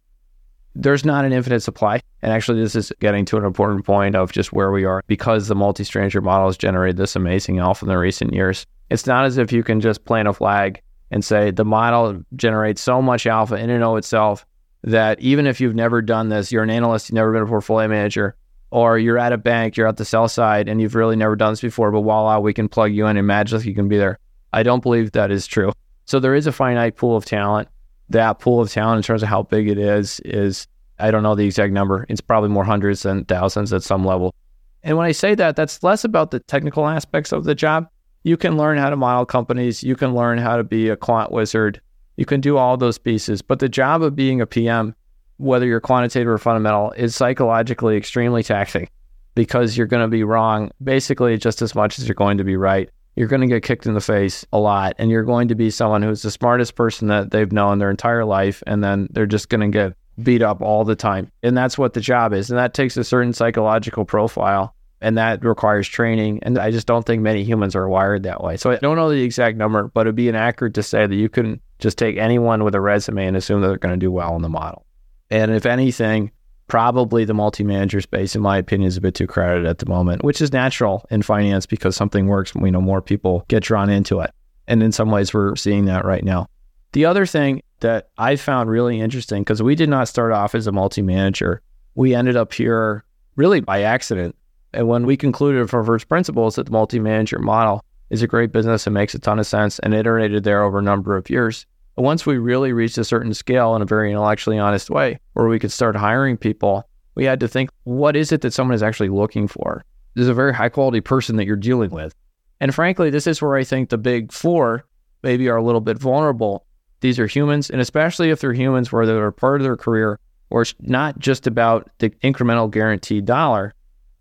[0.76, 2.02] There's not an infinite supply.
[2.24, 5.48] And actually, this is getting to an important point of just where we are because
[5.48, 8.66] the multi stranger model has generated this amazing alpha in the recent years.
[8.90, 10.82] It's not as if you can just plant a flag
[11.14, 14.48] and say the model generates so much alpha in and of itself
[14.82, 17.88] that even if you've never done this, you're an analyst, you've never been a portfolio
[17.88, 18.36] manager,
[18.72, 21.52] or you're at a bank, you're at the sell side, and you've really never done
[21.52, 24.18] this before, but voila, we can plug you in and magically you can be there.
[24.54, 25.72] I don't believe that is true.
[26.06, 27.70] So there is a finite pool of talent.
[28.10, 31.36] That pool of talent, in terms of how big it is, is I don't know
[31.36, 32.08] the exact number.
[32.10, 34.34] It's probably more hundreds than thousands at some level.
[34.82, 37.88] And when I say that, that's less about the technical aspects of the job.
[38.24, 39.84] You can learn how to model companies.
[39.84, 41.82] You can learn how to be a quant wizard.
[42.18, 43.42] You can do all those pieces.
[43.42, 44.96] But the job of being a PM
[45.38, 48.88] whether you're quantitative or fundamental, is psychologically extremely taxing
[49.36, 52.56] because you're going to be wrong basically just as much as you're going to be
[52.56, 52.90] right.
[53.16, 55.70] You're going to get kicked in the face a lot, and you're going to be
[55.70, 59.50] someone who's the smartest person that they've known their entire life, and then they're just
[59.50, 61.32] going to get beat up all the time.
[61.44, 62.50] And that's what the job is.
[62.50, 66.40] And that takes a certain psychological profile and that requires training.
[66.44, 68.56] And I just don't think many humans are wired that way.
[68.56, 71.28] So I don't know the exact number, but it'd be inaccurate to say that you
[71.28, 74.36] can just take anyone with a resume and assume that they're going to do well
[74.38, 74.86] in the model.
[75.30, 76.32] And if anything,
[76.68, 80.24] probably the multi-manager space, in my opinion, is a bit too crowded at the moment,
[80.24, 82.56] which is natural in finance because something works.
[82.56, 84.32] We know more people get drawn into it.
[84.70, 86.48] And in some ways, we're seeing that right now.
[86.94, 90.66] The other thing that I found really interesting, because we did not start off as
[90.66, 91.62] a multi-manager,
[91.96, 93.04] we ended up here
[93.36, 94.36] really by accident.
[94.74, 98.88] And when we concluded from first principles that the multi-manager model is a great business
[98.88, 102.26] and makes a ton of sense and iterated there over a number of years, once
[102.26, 105.72] we really reached a certain scale in a very intellectually honest way, where we could
[105.72, 109.48] start hiring people, we had to think, what is it that someone is actually looking
[109.48, 109.86] for?
[110.16, 112.16] This is a very high quality person that you're dealing with.
[112.60, 114.86] And frankly, this is where I think the big four
[115.22, 116.66] maybe are a little bit vulnerable.
[117.02, 120.62] These are humans, and especially if they're humans where they're part of their career, where
[120.62, 123.74] it's not just about the incremental guaranteed dollar,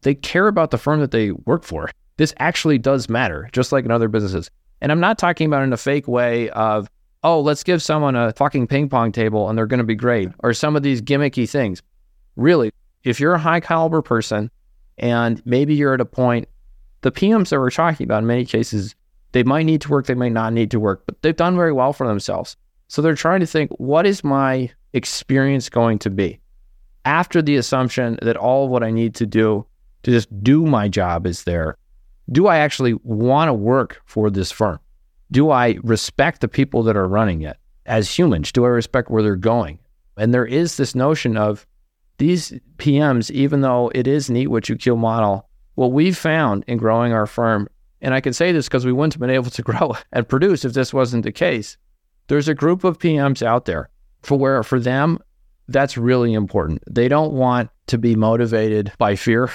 [0.03, 1.91] they care about the firm that they work for.
[2.17, 4.51] This actually does matter, just like in other businesses.
[4.81, 6.89] And I'm not talking about in a fake way of,
[7.23, 10.29] oh, let's give someone a fucking ping pong table and they're going to be great,
[10.41, 11.83] or some of these gimmicky things.
[12.37, 12.73] Really,
[13.05, 14.51] if you're a high caliber person
[14.99, 16.49] and maybe you're at a point,
[17.03, 18.95] the PMs that we're talking about in many cases,
[19.33, 21.73] they might need to work, they might not need to work, but they've done very
[21.73, 22.57] well for themselves.
[22.89, 26.39] So they're trying to think, what is my experience going to be?
[27.05, 29.67] After the assumption that all of what I need to do
[30.03, 31.77] to just do my job is there,
[32.31, 34.79] do I actually want to work for this firm?
[35.33, 38.53] do I respect the people that are running it as humans?
[38.53, 39.79] Do I respect where they're going?
[40.17, 41.67] And there is this notion of
[42.19, 46.77] these PMs, even though it is neat what you kill model, what we've found in
[46.77, 47.67] growing our firm,
[48.03, 50.65] and I can say this because we wouldn't have been able to grow and produce
[50.65, 51.79] if this wasn't the case.
[52.29, 53.89] There's a group of PMs out there
[54.21, 55.19] for where for them,
[55.67, 56.83] that's really important.
[56.89, 59.51] They don't want to be motivated by fear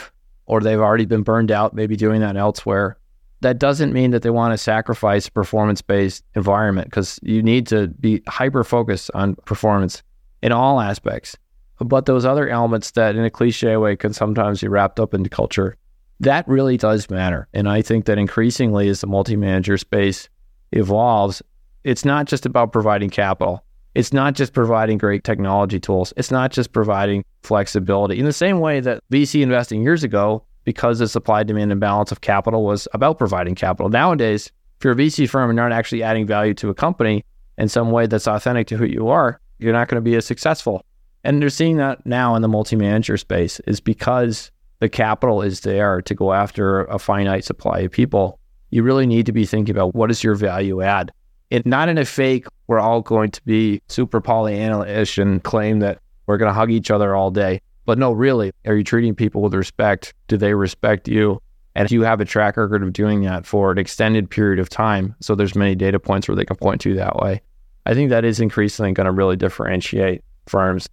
[0.47, 2.97] or they've already been burned out, maybe doing that elsewhere
[3.41, 7.87] that doesn't mean that they want to sacrifice performance based environment because you need to
[7.87, 10.01] be hyper focused on performance
[10.41, 11.37] in all aspects.
[11.79, 15.29] But those other elements that in a cliche way can sometimes be wrapped up into
[15.29, 15.77] culture,
[16.19, 17.47] that really does matter.
[17.53, 20.29] And I think that increasingly as the multi manager space
[20.71, 21.43] evolves,
[21.83, 23.63] it's not just about providing capital.
[23.97, 26.13] It's not just providing great technology tools.
[26.17, 28.19] It's not just providing flexibility.
[28.19, 32.21] In the same way that VC investing years ago because the supply demand imbalance of
[32.21, 33.89] capital was about providing capital.
[33.89, 37.25] Nowadays, if you're a VC firm and you're not actually adding value to a company
[37.57, 40.27] in some way that's authentic to who you are, you're not going to be as
[40.27, 40.85] successful.
[41.23, 46.03] And they're seeing that now in the multi-manager space is because the capital is there
[46.03, 48.39] to go after a finite supply of people,
[48.69, 51.11] you really need to be thinking about what is your value add.
[51.51, 55.99] And not in a fake, we're all going to be super Pollyanna-ish and claim that
[56.25, 57.61] we're going to hug each other all day.
[57.85, 60.13] But no, really, are you treating people with respect?
[60.27, 61.41] Do they respect you?
[61.73, 64.67] And do you have a track record of doing that for an extended period of
[64.67, 65.15] time?
[65.21, 67.41] So there's many data points where they can point to that way.
[67.85, 70.89] I think that is increasingly going to really differentiate firms.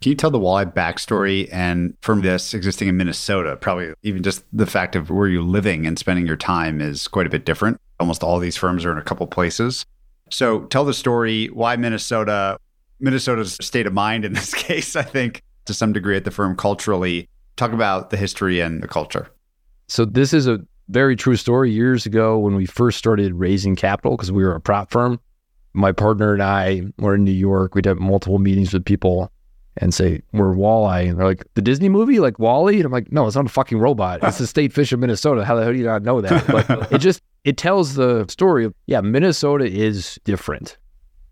[0.00, 3.56] Can you tell the Walleye backstory and from this existing in Minnesota?
[3.56, 7.26] Probably even just the fact of where you're living and spending your time is quite
[7.26, 7.80] a bit different.
[8.02, 9.86] Almost all these firms are in a couple places.
[10.28, 11.46] So tell the story.
[11.46, 12.58] Why Minnesota?
[12.98, 16.56] Minnesota's state of mind in this case, I think, to some degree at the firm
[16.56, 17.28] culturally.
[17.54, 19.30] Talk about the history and the culture.
[19.86, 21.70] So this is a very true story.
[21.70, 25.20] Years ago, when we first started raising capital, because we were a prop firm,
[25.72, 27.76] my partner and I were in New York.
[27.76, 29.30] We'd have multiple meetings with people
[29.76, 31.08] and say, We're Walleye.
[31.08, 32.76] And they're like, The Disney movie, like WALL-E?
[32.76, 34.20] And I'm like, No, it's not a fucking robot.
[34.22, 35.44] It's the state fish of Minnesota.
[35.44, 36.46] How the hell do you not know that?
[36.52, 40.76] But it just, it tells the story of, yeah, Minnesota is different.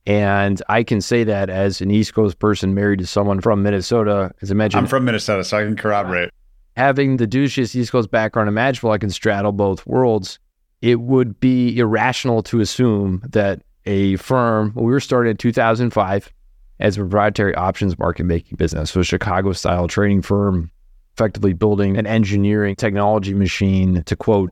[0.06, 4.32] And I can say that as an East Coast person married to someone from Minnesota,
[4.40, 4.80] as I mentioned.
[4.80, 6.30] I'm from Minnesota, so I can corroborate.
[6.76, 10.38] Having the douchiest East Coast background imaginable, I can straddle both worlds.
[10.80, 16.32] It would be irrational to assume that a firm, we were started in 2005
[16.80, 18.90] as a proprietary options market making business.
[18.90, 20.70] So a Chicago style trading firm,
[21.14, 24.50] effectively building an engineering technology machine to quote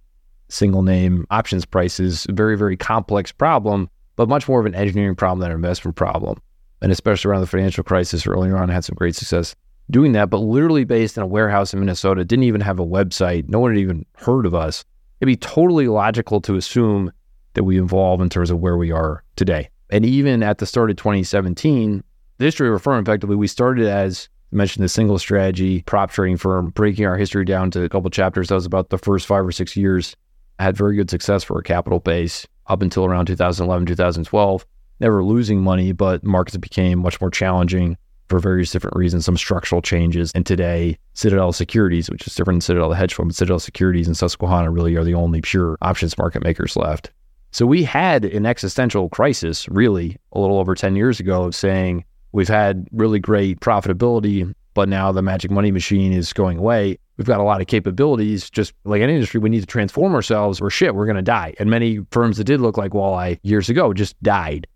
[0.49, 5.41] single name options prices, very, very complex problem, but much more of an engineering problem
[5.41, 6.41] than an investment problem.
[6.81, 9.55] And especially around the financial crisis earlier on, I had some great success
[9.91, 13.49] doing that, but literally based in a warehouse in Minnesota, didn't even have a website.
[13.49, 14.85] No one had even heard of us.
[15.21, 17.11] It'd be totally logical to assume
[17.55, 19.69] that we evolve in terms of where we are today.
[19.91, 22.05] And even at the start of 2017,
[22.39, 26.11] the history of our firm, effectively, we started as I mentioned the single strategy prop
[26.11, 28.49] trading firm, breaking our history down to a couple chapters.
[28.49, 30.17] That was about the first five or six years.
[30.59, 34.67] Had very good success for a capital base up until around 2011, 2012.
[35.01, 37.97] Never losing money, but markets became much more challenging
[38.29, 40.33] for various different reasons, some structural changes.
[40.35, 44.17] And today, Citadel Securities, which is different than Citadel the hedge fund, Citadel Securities and
[44.17, 47.11] Susquehanna really are the only pure options market makers left.
[47.53, 52.05] So we had an existential crisis really a little over 10 years ago of saying
[52.33, 56.99] we've had really great profitability, but now the magic money machine is going away.
[57.17, 58.49] We've got a lot of capabilities.
[58.49, 61.55] Just like any industry, we need to transform ourselves or shit, we're going to die.
[61.59, 64.67] And many firms that did look like Walleye years ago just died.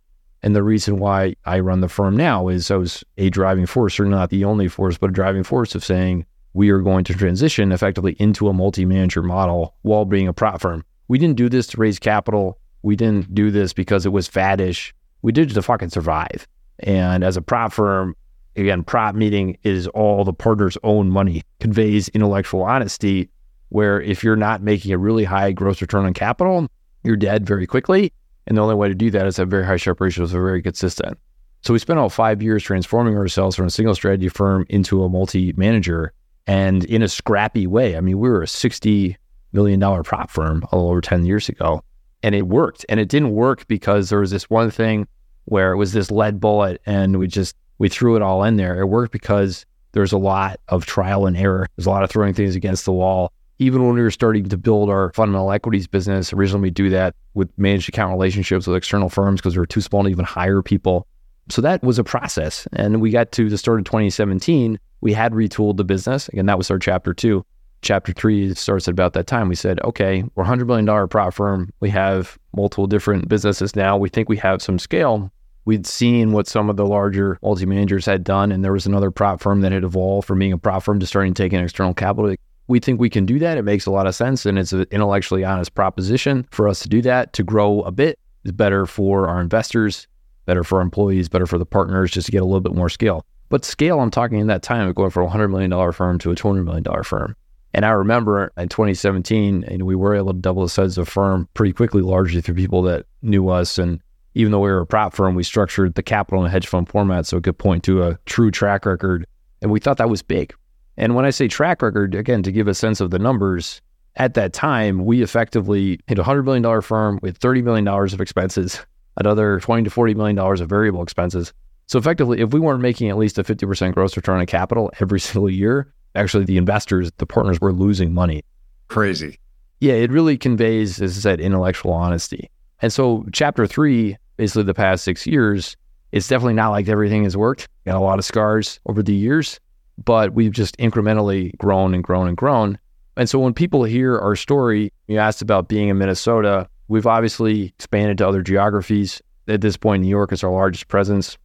[0.42, 3.94] And the reason why I run the firm now is I was a driving force,
[3.94, 7.14] certainly not the only force, but a driving force of saying we are going to
[7.14, 10.84] transition effectively into a multi manager model while being a prop firm.
[11.06, 12.58] We didn't do this to raise capital.
[12.82, 14.92] We didn't do this because it was faddish.
[15.22, 16.48] We did it to fucking survive.
[16.80, 18.14] And as a prop firm,
[18.56, 23.30] again, prop meeting is all the partner's own money, conveys intellectual honesty,
[23.68, 26.68] where if you're not making a really high gross return on capital,
[27.04, 28.12] you're dead very quickly.
[28.46, 30.62] And the only way to do that is have very high Sharpe ratios, are very
[30.62, 31.18] consistent.
[31.62, 35.08] So we spent all five years transforming ourselves from a single strategy firm into a
[35.08, 36.12] multi manager
[36.46, 37.96] and in a scrappy way.
[37.96, 39.14] I mean, we were a $60
[39.52, 41.84] million prop firm a little over 10 years ago
[42.22, 42.84] and it worked.
[42.88, 45.06] And it didn't work because there was this one thing
[45.46, 48.80] where it was this lead bullet and we just we threw it all in there.
[48.80, 51.68] It worked because there's a lot of trial and error.
[51.76, 53.32] There's a lot of throwing things against the wall.
[53.58, 57.14] Even when we were starting to build our fundamental equities business, originally we do that
[57.34, 60.62] with managed account relationships with external firms because we were too small to even hire
[60.62, 61.06] people.
[61.48, 62.66] So that was a process.
[62.72, 64.78] And we got to the start of 2017.
[65.00, 66.28] We had retooled the business.
[66.28, 67.44] Again, that was our chapter two
[67.82, 69.48] chapter three starts at about that time.
[69.48, 71.70] We said, okay, we're a $100 million prop firm.
[71.80, 73.96] We have multiple different businesses now.
[73.96, 75.30] We think we have some scale.
[75.64, 79.10] We'd seen what some of the larger multi managers had done, and there was another
[79.10, 82.34] prop firm that had evolved from being a prop firm to starting taking external capital.
[82.68, 83.58] We think we can do that.
[83.58, 86.88] It makes a lot of sense, and it's an intellectually honest proposition for us to
[86.88, 87.32] do that.
[87.34, 90.08] To grow a bit is better for our investors,
[90.46, 92.88] better for our employees, better for the partners, just to get a little bit more
[92.88, 93.24] scale.
[93.48, 96.30] But scale, I'm talking in that time of going from a $100 million firm to
[96.30, 97.36] a $200 million firm.
[97.74, 101.10] And I remember in 2017, and we were able to double the size of the
[101.10, 103.78] firm pretty quickly, largely through people that knew us.
[103.78, 104.00] And
[104.34, 106.88] even though we were a prop firm, we structured the capital in a hedge fund
[106.88, 109.26] format so it could point to a true track record.
[109.62, 110.54] And we thought that was big.
[110.96, 113.80] And when I say track record, again, to give a sense of the numbers,
[114.16, 118.84] at that time, we effectively hit a $100 million firm with $30 million of expenses,
[119.16, 121.54] another 20 to $40 million of variable expenses.
[121.92, 125.20] So effectively, if we weren't making at least a 50% gross return on capital every
[125.28, 128.44] single year, actually the investors, the partners were losing money.
[128.88, 129.38] Crazy.
[129.80, 132.50] Yeah, it really conveys, as I said, intellectual honesty.
[132.80, 135.76] And so, chapter three, basically the past six years,
[136.12, 137.68] it's definitely not like everything has worked.
[137.84, 139.60] Got a lot of scars over the years.
[140.02, 142.78] but we've just incrementally grown and grown and grown.
[143.18, 147.64] And so when people hear our story, you asked about being in Minnesota, we've obviously
[147.64, 149.20] expanded to other geographies.
[149.46, 151.36] At this point, New York is our largest presence.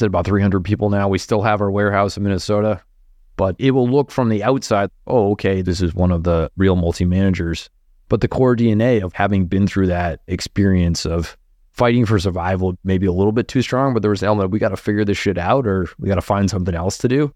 [0.00, 1.08] About 300 people now.
[1.08, 2.82] We still have our warehouse in Minnesota,
[3.36, 6.76] but it will look from the outside, oh, okay, this is one of the real
[6.76, 7.70] multi managers.
[8.08, 11.36] But the core DNA of having been through that experience of
[11.72, 14.58] fighting for survival, maybe a little bit too strong, but there was an element we
[14.58, 17.32] got to figure this shit out or we got to find something else to do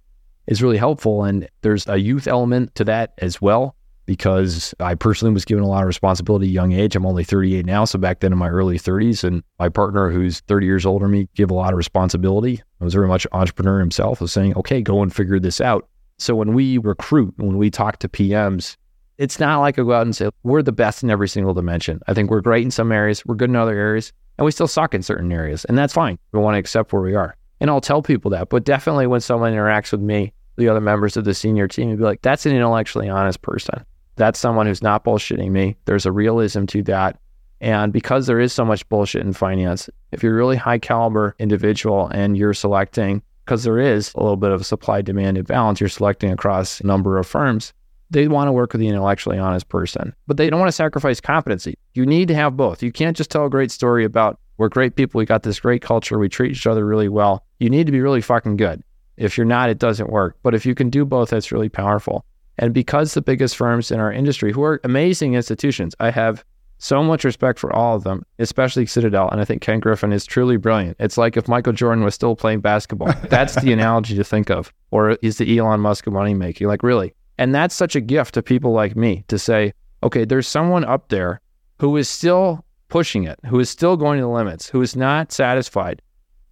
[0.46, 1.24] is really helpful.
[1.24, 3.76] And there's a youth element to that as well
[4.08, 6.96] because I personally was given a lot of responsibility at a young age.
[6.96, 7.84] I'm only 38 now.
[7.84, 11.12] So back then in my early 30s, and my partner, who's 30 years older than
[11.12, 12.62] me, gave a lot of responsibility.
[12.80, 15.86] I was very much an entrepreneur himself, was saying, okay, go and figure this out.
[16.16, 18.78] So when we recruit, when we talk to PMs,
[19.18, 22.00] it's not like I go out and say, we're the best in every single dimension.
[22.08, 24.68] I think we're great in some areas, we're good in other areas, and we still
[24.68, 25.66] suck in certain areas.
[25.66, 26.18] And that's fine.
[26.32, 27.36] We want to accept where we are.
[27.60, 28.48] And I'll tell people that.
[28.48, 31.98] But definitely when someone interacts with me, the other members of the senior team, would
[31.98, 33.84] be like, that's an intellectually honest person
[34.18, 35.76] that's someone who's not bullshitting me.
[35.86, 37.18] There's a realism to that.
[37.60, 41.34] And because there is so much bullshit in finance, if you're a really high caliber
[41.38, 45.80] individual and you're selecting, because there is a little bit of a supply demand imbalance,
[45.80, 47.72] you're selecting across a number of firms,
[48.10, 51.20] they want to work with the intellectually honest person, but they don't want to sacrifice
[51.20, 51.76] competency.
[51.94, 52.82] You need to have both.
[52.82, 55.82] You can't just tell a great story about we're great people, we got this great
[55.82, 57.44] culture, we treat each other really well.
[57.58, 58.82] You need to be really fucking good.
[59.16, 60.36] If you're not, it doesn't work.
[60.42, 62.24] But if you can do both, that's really powerful.
[62.58, 66.44] And because the biggest firms in our industry, who are amazing institutions, I have
[66.78, 69.28] so much respect for all of them, especially Citadel.
[69.30, 70.96] And I think Ken Griffin is truly brilliant.
[71.00, 73.12] It's like if Michael Jordan was still playing basketball.
[73.28, 74.72] That's the analogy to think of.
[74.90, 76.66] Or is the Elon Musk of money making.
[76.66, 77.14] Like, really.
[77.36, 81.08] And that's such a gift to people like me to say, okay, there's someone up
[81.08, 81.40] there
[81.78, 85.30] who is still pushing it, who is still going to the limits, who is not
[85.30, 86.02] satisfied.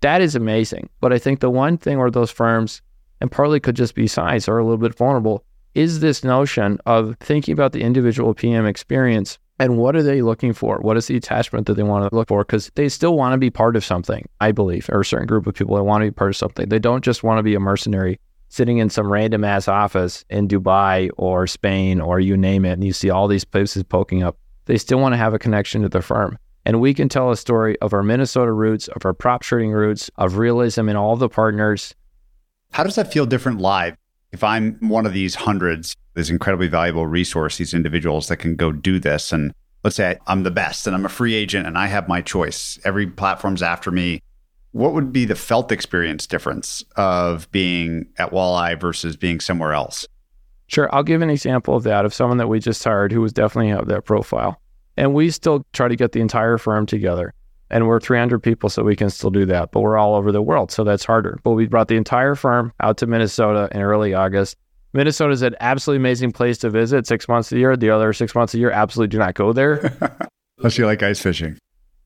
[0.01, 0.89] That is amazing.
[1.01, 2.83] But I think the one thing where those firms,
[3.21, 5.45] and partly could just be size, are a little bit vulnerable
[5.77, 10.55] is this notion of thinking about the individual PM experience and what are they looking
[10.55, 10.79] for?
[10.79, 12.45] What is the attachment that they want to look for?
[12.45, 15.47] Because they still want to be part of something, I believe, or a certain group
[15.47, 16.71] of people that want to be part of something.
[16.71, 18.19] They don't just want to be a mercenary
[18.49, 22.85] sitting in some random ass office in Dubai or Spain or you name it, and
[22.85, 24.39] you see all these places poking up.
[24.65, 26.39] They still want to have a connection to the firm.
[26.65, 30.11] And we can tell a story of our Minnesota roots, of our prop shirting roots,
[30.17, 31.95] of realism in all the partners.
[32.73, 33.97] How does that feel different live?
[34.37, 38.71] If I'm one of these hundreds, this incredibly valuable resource, these individuals that can go
[38.71, 41.87] do this, and let's say I'm the best and I'm a free agent and I
[41.87, 44.21] have my choice, every platform's after me.
[44.73, 50.07] What would be the felt experience difference of being at Walleye versus being somewhere else?
[50.67, 50.95] Sure.
[50.95, 53.71] I'll give an example of that of someone that we just hired who was definitely
[53.71, 54.61] of that profile.
[54.99, 57.33] And we still try to get the entire firm together
[57.71, 59.73] and we're 300 people, so we can still do that.
[59.73, 61.39] But we're all over the world, so that's harder.
[61.43, 64.57] But we brought the entire firm out to Minnesota in early August.
[64.93, 67.77] Minnesota is an absolutely amazing place to visit six months a year.
[67.77, 69.93] The other six months a year, absolutely do not go there.
[70.59, 71.59] Unless you like ice fishing.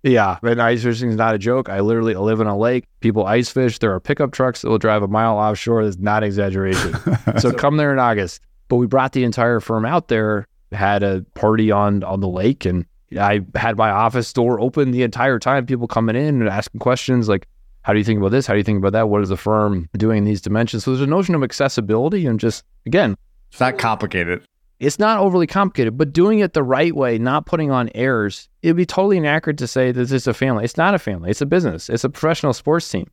[0.03, 1.69] Yeah, but ice fishing is not a joke.
[1.69, 2.87] I literally live in a lake.
[3.01, 3.79] People ice fish.
[3.79, 5.85] There are pickup trucks that will drive a mile offshore.
[5.85, 6.97] That's not exaggeration.
[7.39, 8.41] so come there in August.
[8.69, 12.65] But we brought the entire firm out there, had a party on on the lake,
[12.65, 12.87] and
[13.19, 17.29] I had my office door open the entire time, people coming in and asking questions
[17.29, 17.47] like,
[17.83, 18.47] how do you think about this?
[18.47, 19.09] How do you think about that?
[19.09, 20.85] What is the firm doing in these dimensions?
[20.85, 23.17] So there's a notion of accessibility and just, again,
[23.51, 24.43] it's not complicated.
[24.79, 28.77] It's not overly complicated, but doing it the right way, not putting on airs, it'd
[28.77, 30.65] be totally inaccurate to say that this is a family.
[30.65, 33.11] It's not a family, it's a business, it's a professional sports team.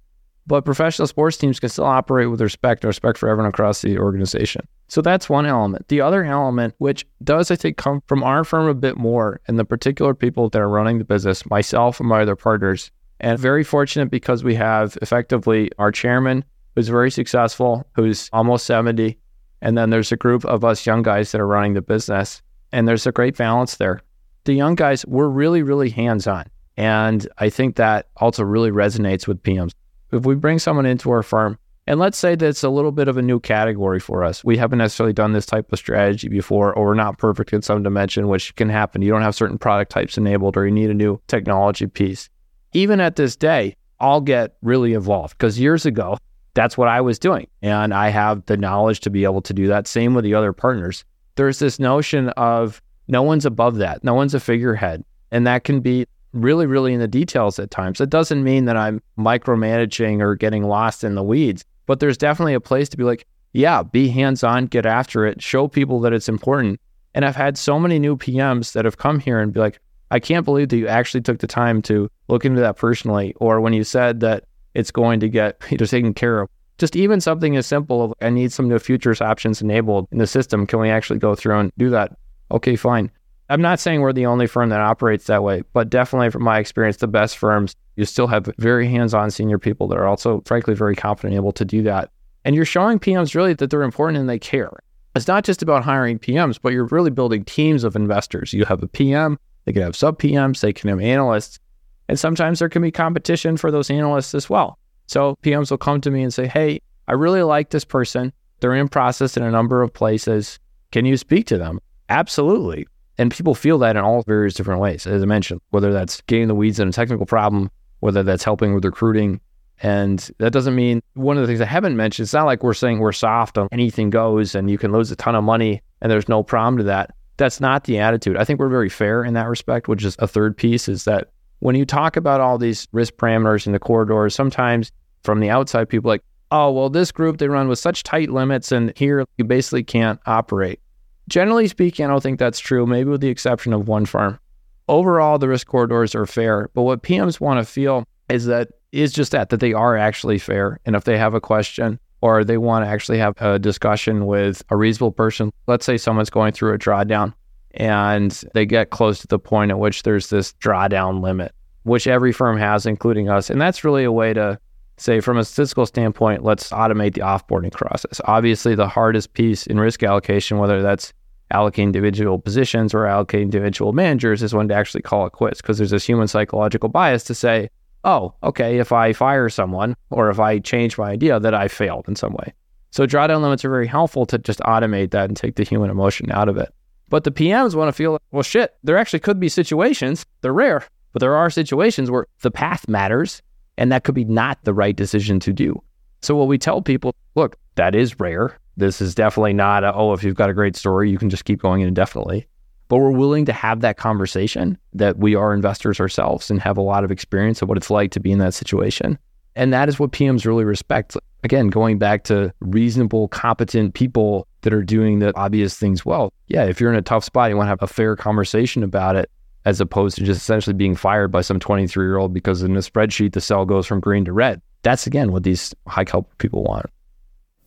[0.47, 3.97] But professional sports teams can still operate with respect, and respect for everyone across the
[3.99, 4.65] organization.
[4.87, 5.89] So that's one element.
[5.89, 9.59] The other element, which does, I think, come from our firm a bit more, and
[9.59, 12.89] the particular people that are running the business, myself and my other partners,
[13.19, 16.45] and very fortunate because we have effectively our chairman,
[16.75, 19.17] who's very successful, who's almost 70.
[19.61, 22.41] And then there's a group of us young guys that are running the business.
[22.71, 24.01] And there's a great balance there.
[24.45, 26.45] The young guys, we're really, really hands on.
[26.77, 29.73] And I think that also really resonates with PMs
[30.11, 33.07] if we bring someone into our firm, and let's say that it's a little bit
[33.07, 34.43] of a new category for us.
[34.43, 37.81] We haven't necessarily done this type of strategy before, or we're not perfect in some
[37.81, 39.01] dimension, which can happen.
[39.01, 42.29] You don't have certain product types enabled, or you need a new technology piece.
[42.73, 46.17] Even at this day, I'll get really involved because years ago,
[46.53, 47.47] that's what I was doing.
[47.61, 49.87] And I have the knowledge to be able to do that.
[49.87, 51.05] Same with the other partners.
[51.35, 55.05] There's this notion of no one's above that, no one's a figurehead.
[55.31, 56.05] And that can be
[56.41, 58.01] really, really in the details at times.
[58.01, 62.53] It doesn't mean that I'm micromanaging or getting lost in the weeds, but there's definitely
[62.53, 66.13] a place to be like, yeah, be hands on, get after it, show people that
[66.13, 66.79] it's important.
[67.13, 69.79] And I've had so many new PMs that have come here and be like,
[70.11, 73.33] I can't believe that you actually took the time to look into that personally.
[73.37, 77.19] Or when you said that it's going to get either taken care of, just even
[77.19, 80.67] something as simple of I need some new futures options enabled in the system.
[80.67, 82.15] Can we actually go through and do that?
[82.51, 83.11] Okay, fine.
[83.49, 86.59] I'm not saying we're the only firm that operates that way, but definitely from my
[86.59, 90.41] experience, the best firms, you still have very hands on senior people that are also,
[90.45, 92.11] frankly, very confident able to do that.
[92.43, 94.71] And you're showing PMs really that they're important and they care.
[95.15, 98.53] It's not just about hiring PMs, but you're really building teams of investors.
[98.53, 101.59] You have a PM, they can have sub PMs, they can have analysts,
[102.07, 104.77] and sometimes there can be competition for those analysts as well.
[105.07, 108.33] So PMs will come to me and say, Hey, I really like this person.
[108.59, 110.59] They're in process in a number of places.
[110.91, 111.79] Can you speak to them?
[112.09, 112.87] Absolutely.
[113.17, 116.47] And people feel that in all various different ways, as I mentioned, whether that's getting
[116.47, 119.39] the weeds in a technical problem, whether that's helping with recruiting.
[119.81, 122.73] And that doesn't mean one of the things I haven't mentioned, it's not like we're
[122.73, 126.11] saying we're soft on anything goes and you can lose a ton of money and
[126.11, 127.11] there's no problem to that.
[127.37, 128.37] That's not the attitude.
[128.37, 131.29] I think we're very fair in that respect, which is a third piece is that
[131.59, 134.91] when you talk about all these risk parameters in the corridors, sometimes
[135.23, 138.71] from the outside, people like, oh, well, this group, they run with such tight limits,
[138.71, 140.79] and here you basically can't operate.
[141.27, 144.39] Generally speaking, I don't think that's true, maybe with the exception of one firm.
[144.87, 149.11] Overall, the risk corridors are fair, but what PMs want to feel is that is
[149.11, 150.79] just that, that they are actually fair.
[150.85, 154.63] And if they have a question or they want to actually have a discussion with
[154.69, 157.33] a reasonable person, let's say someone's going through a drawdown
[157.71, 161.51] and they get close to the point at which there's this drawdown limit,
[161.83, 163.49] which every firm has, including us.
[163.49, 164.57] And that's really a way to
[164.97, 168.19] say, from a statistical standpoint, let's automate the offboarding process.
[168.25, 171.13] Obviously, the hardest piece in risk allocation, whether that's
[171.53, 175.77] allocating individual positions or allocating individual managers, is when to actually call it quits because
[175.77, 177.69] there's this human psychological bias to say,
[178.03, 182.07] oh, okay, if I fire someone or if I change my idea, that I failed
[182.07, 182.53] in some way.
[182.91, 186.31] So drawdown limits are very helpful to just automate that and take the human emotion
[186.31, 186.73] out of it.
[187.09, 190.85] But the PMs want to feel, well, shit, there actually could be situations, they're rare,
[191.13, 193.41] but there are situations where the path matters
[193.77, 195.81] and that could be not the right decision to do.
[196.21, 198.57] So what we tell people, look, that is rare.
[198.77, 201.45] This is definitely not a, oh, if you've got a great story, you can just
[201.45, 202.47] keep going indefinitely.
[202.89, 206.81] But we're willing to have that conversation that we are investors ourselves and have a
[206.81, 209.17] lot of experience of what it's like to be in that situation.
[209.55, 211.17] And that is what PMs really respect.
[211.43, 216.31] Again, going back to reasonable, competent people that are doing the obvious things well.
[216.47, 219.15] Yeah, if you're in a tough spot, you want to have a fair conversation about
[219.15, 219.29] it
[219.65, 222.79] as opposed to just essentially being fired by some 23 year old because in a
[222.79, 224.61] spreadsheet, the cell goes from green to red.
[224.83, 226.85] That's again what these high caliber people want.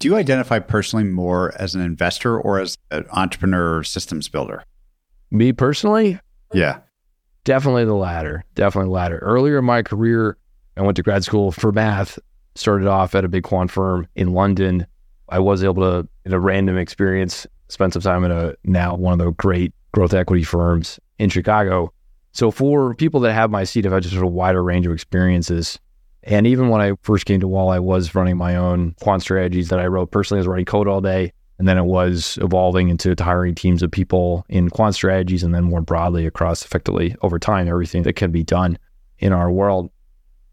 [0.01, 4.64] Do you identify personally more as an investor or as an entrepreneur or systems builder?
[5.30, 6.18] Me personally?
[6.55, 6.78] Yeah.
[7.44, 8.42] Definitely the latter.
[8.55, 9.18] Definitely the latter.
[9.18, 10.38] Earlier in my career,
[10.78, 12.18] I went to grad school for math,
[12.55, 14.86] started off at a big quant firm in London.
[15.28, 19.12] I was able to, in a random experience, spend some time in a now one
[19.12, 21.92] of the great growth equity firms in Chicago.
[22.32, 25.78] So for people that have my seat, I've had just a wider range of experiences.
[26.23, 29.68] And even when I first came to Wall, I was running my own quant strategies
[29.71, 30.39] that I wrote personally.
[30.39, 31.33] I was writing code all day.
[31.59, 35.64] And then it was evolving into hiring teams of people in quant strategies and then
[35.64, 38.79] more broadly across effectively over time, everything that can be done
[39.18, 39.91] in our world.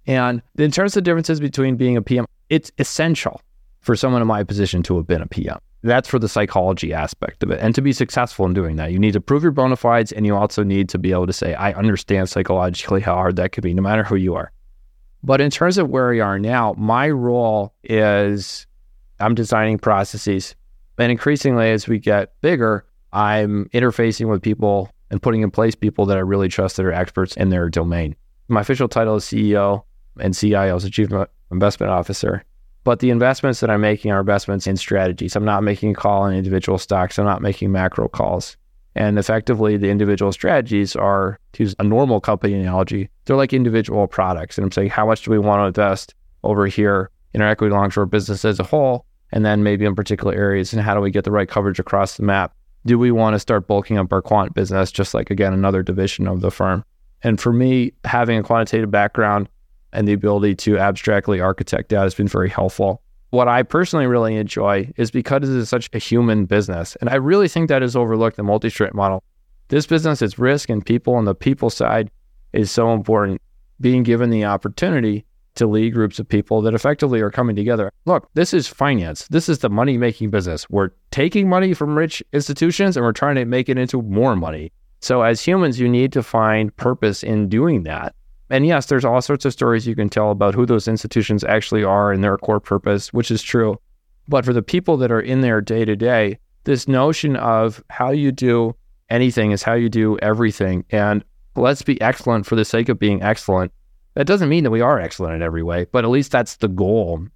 [0.06, 3.42] And in terms of differences between being a PM, it's essential
[3.80, 5.60] for someone in my position to have been a PM.
[5.82, 7.62] That's for the psychology aspect of it.
[7.62, 10.26] And to be successful in doing that, you need to prove your bona fides and
[10.26, 13.64] you also need to be able to say, I understand psychologically how hard that could
[13.64, 14.52] be, no matter who you are.
[15.28, 18.66] But in terms of where we are now, my role is
[19.20, 20.56] I'm designing processes.
[20.98, 26.06] And increasingly, as we get bigger, I'm interfacing with people and putting in place people
[26.06, 28.16] that I really trust that are experts in their domain.
[28.48, 29.84] My official title is CEO
[30.18, 31.10] and CIO, is Chief
[31.52, 32.46] Investment Officer.
[32.86, 35.36] But the investments that I'm making are investments in strategies.
[35.36, 37.20] I'm not making a call on individual stocks.
[37.20, 38.56] I'm not making macro calls.
[38.98, 44.08] And effectively, the individual strategies are, to use a normal company analogy, they're like individual
[44.08, 44.58] products.
[44.58, 47.74] And I'm saying, how much do we want to invest over here in our equity
[47.74, 49.06] long short business as a whole?
[49.32, 52.18] And then maybe in particular areas, and how do we get the right coverage across
[52.18, 52.56] the map?
[52.86, 56.28] Do we want to start bulking up our quant business, just like, again, another division
[56.28, 56.84] of the firm?
[57.22, 59.48] And for me, having a quantitative background,
[59.94, 63.02] and the ability to abstractly architect that has been very helpful.
[63.30, 66.96] What I personally really enjoy is because it is such a human business.
[67.02, 69.24] And I really think that is overlooked the multi-strat model.
[69.68, 72.10] This business is risk and people, and the people side
[72.54, 73.42] is so important.
[73.82, 75.26] Being given the opportunity
[75.56, 77.92] to lead groups of people that effectively are coming together.
[78.06, 79.28] Look, this is finance.
[79.28, 80.70] This is the money making business.
[80.70, 84.72] We're taking money from rich institutions and we're trying to make it into more money.
[85.00, 88.16] So, as humans, you need to find purpose in doing that.
[88.50, 91.84] And yes, there's all sorts of stories you can tell about who those institutions actually
[91.84, 93.80] are and their core purpose, which is true.
[94.28, 98.12] But for the people that are in there day to day, this notion of how
[98.12, 98.76] you do
[99.10, 100.86] anything is how you do everything.
[100.90, 101.24] And
[101.56, 103.72] let's be excellent for the sake of being excellent.
[104.16, 106.68] That doesn't mean that we are excellent in every way, but at least that's the
[106.68, 107.28] goal.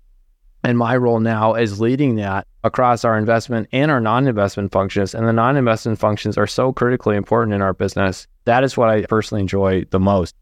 [0.63, 5.15] And my role now is leading that across our investment and our non investment functions.
[5.15, 8.27] And the non investment functions are so critically important in our business.
[8.45, 10.35] That is what I personally enjoy the most.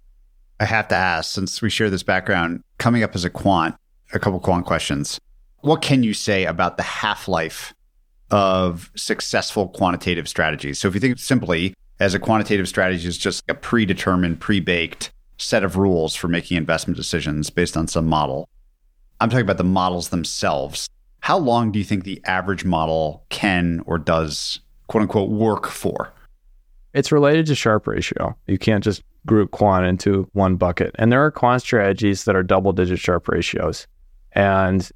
[0.59, 3.75] I have to ask, since we share this background, coming up as a quant,
[4.13, 5.19] a couple quant questions.
[5.61, 7.73] What can you say about the half life
[8.31, 10.79] of successful quantitative strategies?
[10.79, 15.11] So, if you think simply as a quantitative strategy is just a predetermined, pre baked
[15.37, 18.47] set of rules for making investment decisions based on some model,
[19.21, 20.89] I'm talking about the models themselves.
[21.21, 26.13] How long do you think the average model can or does, quote unquote, work for?
[26.93, 28.35] It's related to Sharpe ratio.
[28.47, 30.95] You can't just group quant into one bucket.
[30.95, 33.87] And there are quant strategies that are double digit Sharpe ratios.
[34.33, 34.89] And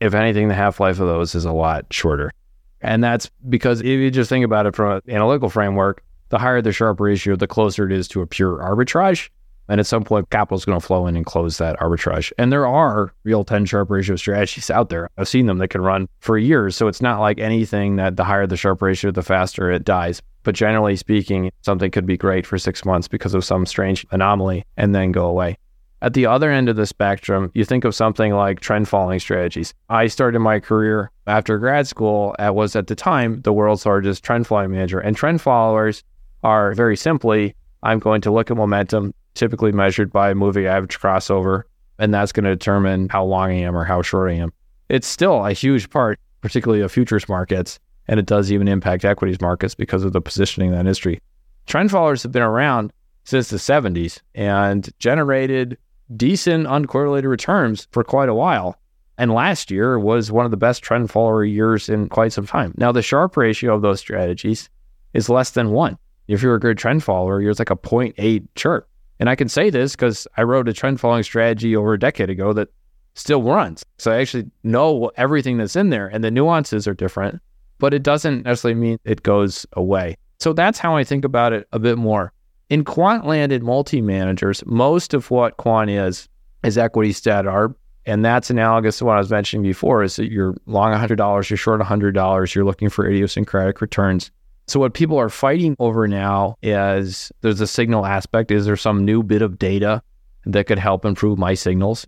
[0.00, 2.32] if anything, the half life of those is a lot shorter.
[2.80, 6.62] And that's because if you just think about it from an analytical framework, the higher
[6.62, 9.28] the Sharpe ratio, the closer it is to a pure arbitrage.
[9.68, 12.32] And at some point, capital is going to flow in and close that arbitrage.
[12.38, 15.08] And there are real 10 Sharpe ratio strategies out there.
[15.16, 16.74] I've seen them that can run for years.
[16.76, 20.22] So it's not like anything that the higher the Sharpe ratio, the faster it dies.
[20.42, 24.64] But generally speaking, something could be great for six months because of some strange anomaly
[24.76, 25.58] and then go away.
[26.02, 29.74] At the other end of the spectrum, you think of something like trend following strategies.
[29.90, 34.24] I started my career after grad school at was at the time the world's largest
[34.24, 34.98] trend following manager.
[34.98, 36.02] And trend followers
[36.42, 41.64] are very simply, I'm going to look at momentum, typically measured by moving average crossover,
[41.98, 44.54] and that's going to determine how long I am or how short I am.
[44.88, 47.78] It's still a huge part, particularly of futures markets,
[48.08, 51.20] and it does even impact equities markets because of the positioning of that industry.
[51.66, 52.92] Trend followers have been around
[53.24, 55.78] since the 70s and generated
[56.16, 58.76] decent uncorrelated returns for quite a while.
[59.18, 62.74] And last year was one of the best trend follower years in quite some time.
[62.76, 64.70] Now, the Sharpe ratio of those strategies
[65.12, 65.98] is less than one.
[66.26, 68.88] If you're a good trend follower, you're like a 0.8 Sharpe.
[69.18, 72.30] And I can say this because I wrote a trend following strategy over a decade
[72.30, 72.68] ago that
[73.14, 73.84] still runs.
[73.98, 77.40] So I actually know everything that's in there and the nuances are different,
[77.80, 80.16] but it doesn't necessarily mean it goes away.
[80.38, 82.32] So that's how I think about it a bit more.
[82.68, 86.28] In quant landed multi managers, most of what quant is
[86.62, 87.74] is equity stat arb.
[88.06, 91.56] And that's analogous to what I was mentioning before is that you're long $100, you're
[91.56, 94.30] short $100, you're looking for idiosyncratic returns.
[94.66, 98.50] So what people are fighting over now is there's a signal aspect.
[98.50, 100.02] Is there some new bit of data
[100.46, 102.06] that could help improve my signals?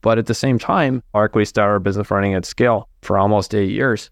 [0.00, 4.10] But at the same time, Arkway Star business running at scale for almost eight years.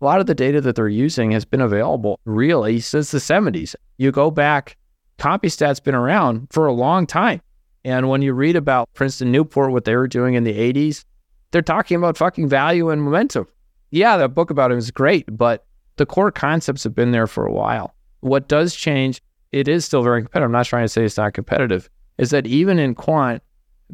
[0.00, 3.74] A lot of the data that they're using has been available really since the 70s.
[3.96, 4.76] You go back,
[5.18, 7.40] CompuStat's been around for a long time.
[7.84, 11.04] And when you read about Princeton Newport, what they were doing in the 80s,
[11.50, 13.46] they're talking about fucking value and momentum.
[13.90, 15.66] Yeah, that book about it is great, but
[15.96, 17.94] the core concepts have been there for a while.
[18.20, 19.22] What does change,
[19.52, 20.46] it is still very competitive.
[20.46, 21.88] I'm not trying to say it's not competitive,
[22.18, 23.42] is that even in quant,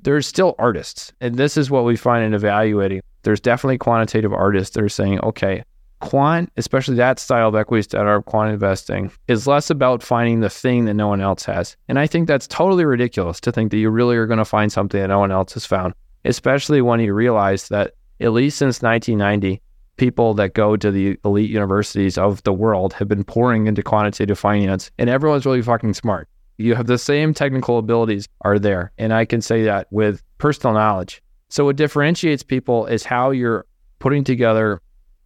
[0.01, 1.13] there's still artists.
[1.21, 3.03] And this is what we find in evaluating.
[3.23, 5.65] There's definitely quantitative artists that are saying, okay,
[6.01, 10.51] quant, especially that style of equities that are quant investing, is less about finding the
[10.51, 11.77] thing that no one else has.
[11.89, 14.73] And I think that's totally ridiculous to think that you really are going to find
[14.73, 15.95] something that no one else has found,
[16.25, 19.63] especially when you realize that at least since 1990,
[19.97, 24.39] people that go to the elite universities of the world have been pouring into quantitative
[24.39, 26.29] finance, and everyone's really fucking smart.
[26.57, 28.93] You have the same technical abilities are there.
[28.99, 31.23] And I can say that with personal knowledge.
[31.49, 33.67] So what differentiates people is how you're
[33.99, 34.81] putting together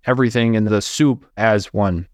[0.06, 2.06] everything in the soup as one.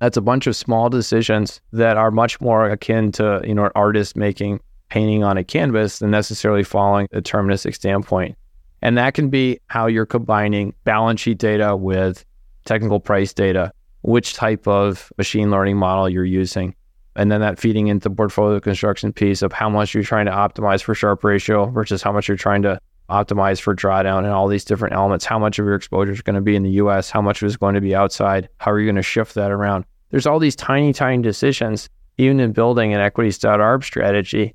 [0.00, 3.72] That's a bunch of small decisions that are much more akin to, you know, an
[3.74, 8.36] artist making painting on a canvas than necessarily following a deterministic standpoint.
[8.82, 12.24] And that can be how you're combining balance sheet data with
[12.66, 13.72] technical price data,
[14.02, 16.74] which type of machine learning model you're using.
[17.16, 20.32] And then that feeding into the portfolio construction piece of how much you're trying to
[20.32, 22.78] optimize for Sharpe ratio versus how much you're trying to
[23.08, 25.24] optimize for drawdown and all these different elements.
[25.24, 27.10] How much of your exposure is going to be in the US?
[27.10, 28.48] How much is going to be outside?
[28.58, 29.84] How are you going to shift that around?
[30.10, 31.88] There's all these tiny, tiny decisions,
[32.18, 34.54] even in building an equity-arb strategy.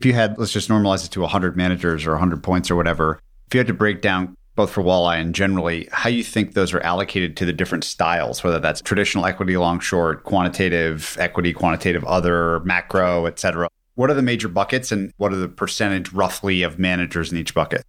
[0.00, 3.20] If you had, let's just normalize it to 100 managers or 100 points or whatever,
[3.46, 6.74] if you had to break down both for walleye and generally how you think those
[6.74, 12.04] are allocated to the different styles, whether that's traditional equity long short, quantitative equity, quantitative
[12.04, 13.68] other, macro, et cetera.
[13.94, 17.54] What are the major buckets and what are the percentage roughly of managers in each
[17.54, 17.84] bucket?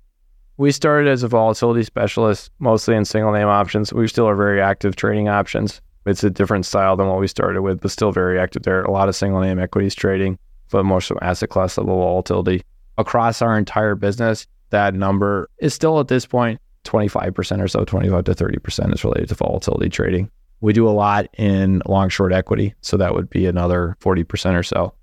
[0.57, 3.93] We started as a volatility specialist, mostly in single name options.
[3.93, 5.81] We still are very active trading options.
[6.05, 8.83] It's a different style than what we started with, but still very active there.
[8.83, 10.37] A lot of single name equities trading,
[10.69, 12.63] but more so asset class level volatility.
[12.97, 18.25] Across our entire business, that number is still at this point 25% or so, 25
[18.25, 20.29] to 30% is related to volatility trading.
[20.59, 22.73] We do a lot in long short equity.
[22.81, 24.93] So that would be another 40% or so.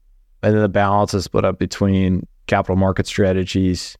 [0.42, 3.96] And then the balance is split up between capital market strategies,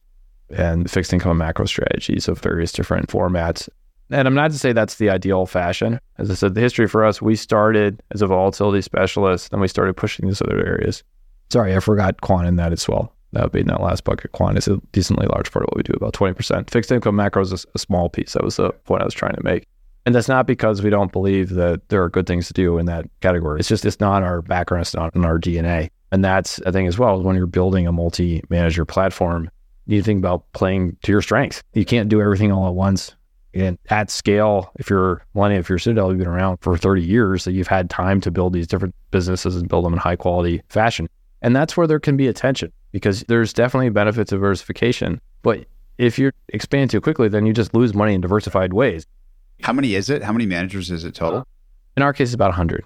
[0.51, 3.69] and fixed income macro strategies of various different formats.
[4.09, 5.99] And I'm not to say that's the ideal fashion.
[6.17, 9.69] As I said, the history for us, we started as a volatility specialist, then we
[9.69, 11.03] started pushing these other areas.
[11.49, 13.13] Sorry, I forgot quant in that as well.
[13.33, 14.33] That would be in that last bucket.
[14.33, 16.69] Quant is a decently large part of what we do, about 20%.
[16.69, 18.33] Fixed income macro is a, a small piece.
[18.33, 19.65] That was the point I was trying to make.
[20.05, 22.87] And that's not because we don't believe that there are good things to do in
[22.87, 23.59] that category.
[23.59, 25.89] It's just, it's not our background, it's not in our DNA.
[26.11, 27.21] And that's a thing as well.
[27.21, 29.49] When you're building a multi manager platform,
[29.85, 31.63] you need to think about playing to your strengths.
[31.73, 33.15] You can't do everything all at once.
[33.53, 37.43] And at scale, if you're Millennium, if you're Citadel, you've been around for 30 years,
[37.43, 40.61] that you've had time to build these different businesses and build them in high quality
[40.69, 41.09] fashion.
[41.41, 45.19] And that's where there can be attention because there's definitely benefits of diversification.
[45.41, 45.65] But
[45.97, 49.05] if you expand too quickly, then you just lose money in diversified ways.
[49.61, 50.23] How many is it?
[50.23, 51.45] How many managers is it total?
[51.97, 52.85] In our case, it's about 100.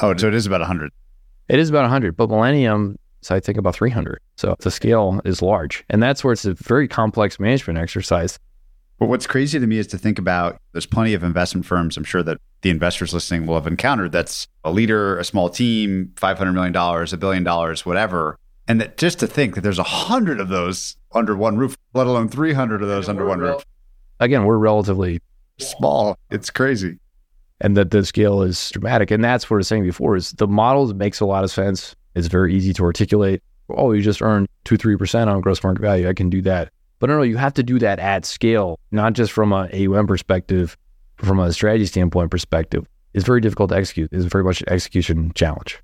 [0.00, 0.90] Oh, so it is about 100.
[1.50, 4.20] It is about 100, but Millennium is, I think, about 300.
[4.36, 5.84] So the scale is large.
[5.90, 8.38] And that's where it's a very complex management exercise.
[9.00, 12.04] But what's crazy to me is to think about there's plenty of investment firms, I'm
[12.04, 16.54] sure that the investors listening will have encountered that's a leader, a small team, $500
[16.54, 18.38] million, a billion dollars, whatever.
[18.68, 22.06] And that just to think that there's a hundred of those under one roof, let
[22.06, 23.64] alone 300 of those under one roof.
[24.20, 25.20] Again, we're relatively
[25.58, 26.16] small.
[26.30, 27.00] It's crazy.
[27.60, 29.10] And that the scale is dramatic.
[29.10, 31.94] And that's what I was saying before is the model makes a lot of sense.
[32.14, 33.42] It's very easy to articulate.
[33.68, 36.08] Oh, you just earned two, three percent on gross market value.
[36.08, 36.70] I can do that.
[36.98, 40.06] But no, no, you have to do that at scale, not just from a AUM
[40.06, 40.76] perspective,
[41.16, 42.86] from a strategy standpoint perspective.
[43.14, 44.10] It's very difficult to execute.
[44.12, 45.80] It's very much an execution challenge.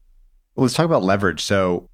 [0.54, 1.42] Well, let's talk about leverage.
[1.42, 1.88] So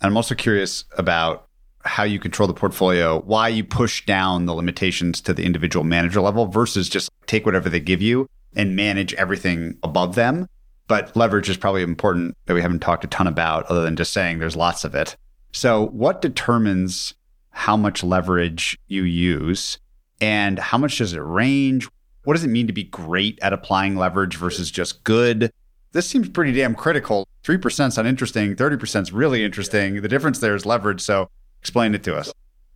[0.00, 1.48] I'm also curious about
[1.84, 6.20] how you control the portfolio, why you push down the limitations to the individual manager
[6.20, 10.48] level versus just take whatever they give you and manage everything above them.
[10.88, 14.12] But leverage is probably important that we haven't talked a ton about, other than just
[14.12, 15.16] saying there's lots of it.
[15.52, 17.14] So, what determines
[17.50, 19.78] how much leverage you use
[20.20, 21.88] and how much does it range?
[22.24, 25.52] What does it mean to be great at applying leverage versus just good?
[25.92, 27.26] This seems pretty damn critical.
[27.44, 30.02] 3% is uninteresting, 30% is really interesting.
[30.02, 31.00] The difference there is leverage.
[31.00, 31.30] So
[31.60, 32.32] explain it to us.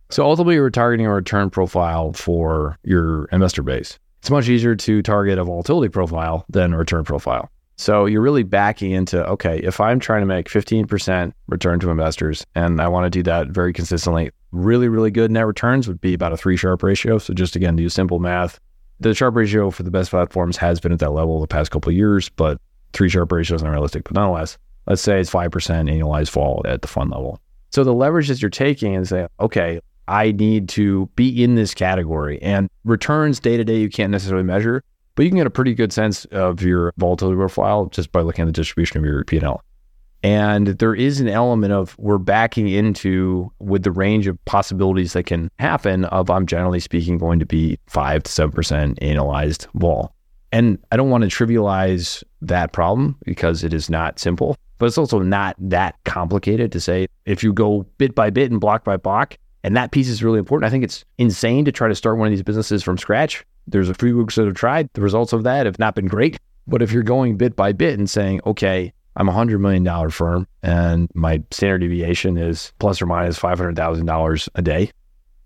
[0.09, 3.97] So ultimately, you're targeting a return profile for your investor base.
[4.21, 7.49] It's much easier to target a volatility profile than a return profile.
[7.77, 12.45] So you're really backing into okay, if I'm trying to make 15% return to investors
[12.53, 16.13] and I want to do that very consistently, really, really good net returns would be
[16.13, 17.17] about a three Sharpe ratio.
[17.17, 18.59] So just again, do simple math.
[18.99, 21.89] The Sharpe ratio for the best platforms has been at that level the past couple
[21.89, 22.61] of years, but
[22.93, 24.03] three Sharpe ratio is not realistic.
[24.03, 27.39] But nonetheless, let's say it's 5% annualized vol at the fund level.
[27.71, 29.79] So the leverage that you're taking is say, okay,
[30.11, 34.43] I need to be in this category and returns day to day you can't necessarily
[34.43, 34.83] measure,
[35.15, 38.43] but you can get a pretty good sense of your volatility profile just by looking
[38.43, 39.63] at the distribution of your P&L.
[40.21, 45.27] And there is an element of we're backing into with the range of possibilities that
[45.27, 50.13] can happen of I'm generally speaking going to be five to seven percent annualized vol.
[50.51, 54.97] And I don't want to trivialize that problem because it is not simple, but it's
[54.97, 58.97] also not that complicated to say if you go bit by bit and block by
[58.97, 60.67] block, and that piece is really important.
[60.67, 63.89] I think it's insane to try to start one of these businesses from scratch there's
[63.89, 64.89] a few groups that have tried.
[64.93, 66.37] The results of that have not been great.
[66.67, 70.47] But if you're going bit by bit and saying, okay, I'm a $100 million firm
[70.63, 74.91] and my standard deviation is plus or minus $500,000 a day.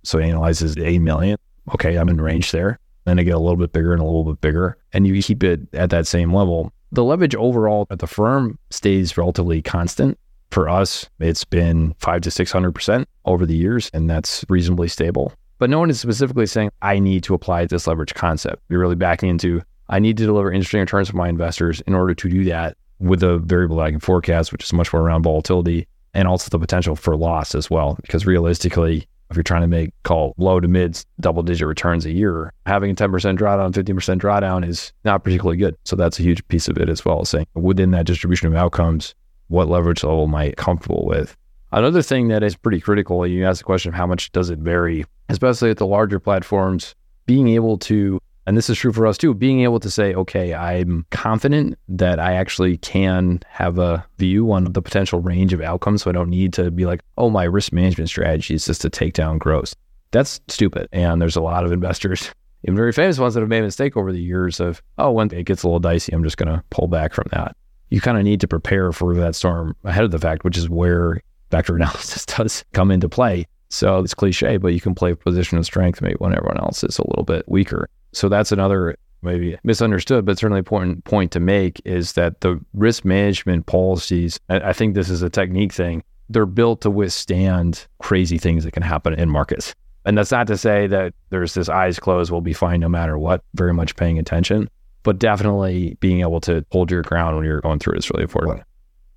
[0.04, 1.38] So analyzes 8 million.
[1.74, 2.80] Okay, I'm in range there.
[3.06, 4.78] Then I get a little bit bigger and a little bit bigger.
[4.94, 6.72] And you keep it at that same level.
[6.92, 10.20] The leverage overall at the firm stays relatively constant.
[10.52, 15.34] For us, it's been five to 600% over the years, and that's reasonably stable.
[15.58, 18.62] But no one is specifically saying, I need to apply this leverage concept.
[18.70, 22.14] You're really backing into, I need to deliver interesting returns for my investors in order
[22.14, 25.24] to do that with a variable that I can forecast, which is much more around
[25.24, 27.98] volatility and also the potential for loss as well.
[28.02, 32.12] Because realistically, if you're trying to make call low to mid double digit returns a
[32.12, 35.76] year, having a 10% drawdown, 15% drawdown is not particularly good.
[35.84, 37.26] So that's a huge piece of it as well.
[37.26, 39.16] Saying within that distribution of outcomes,
[39.48, 41.36] what leverage level am I comfortable with?
[41.72, 44.60] Another thing that is pretty critical, you ask the question of how much does it
[44.60, 49.18] vary, especially at the larger platforms, being able to, and this is true for us
[49.18, 54.52] too, being able to say, okay, I'm confident that I actually can have a view
[54.52, 56.04] on the potential range of outcomes.
[56.04, 58.90] So I don't need to be like, oh, my risk management strategy is just to
[58.90, 59.76] take down gross.
[60.12, 60.88] That's stupid.
[60.94, 62.32] And there's a lot of investors,
[62.64, 65.34] even very famous ones that have made a mistake over the years of, oh, when
[65.34, 67.58] it gets a little dicey, I'm just going to pull back from that.
[67.90, 70.70] You kind of need to prepare for that storm ahead of the fact, which is
[70.70, 71.22] where
[71.52, 73.46] vector analysis does come into play.
[73.70, 76.98] So it's cliche, but you can play position of strength maybe when everyone else is
[76.98, 77.90] a little bit weaker.
[78.14, 83.04] So that's another maybe misunderstood, but certainly important point to make is that the risk
[83.04, 88.64] management policies, I think this is a technique thing, they're built to withstand crazy things
[88.64, 89.76] that can happen in markets.
[90.06, 93.18] And that's not to say that there's this eyes closed, we'll be fine no matter
[93.18, 94.70] what, very much paying attention.
[95.06, 98.24] But definitely being able to hold your ground when you're going through it is really
[98.24, 98.64] important.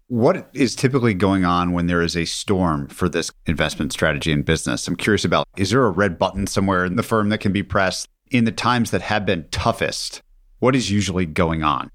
[0.09, 4.45] What is typically going on when there is a storm for this investment strategy and
[4.45, 4.87] business?
[4.87, 7.63] I'm curious about is there a red button somewhere in the firm that can be
[7.63, 10.23] pressed in the times that have been toughest?
[10.59, 11.91] What is usually going on?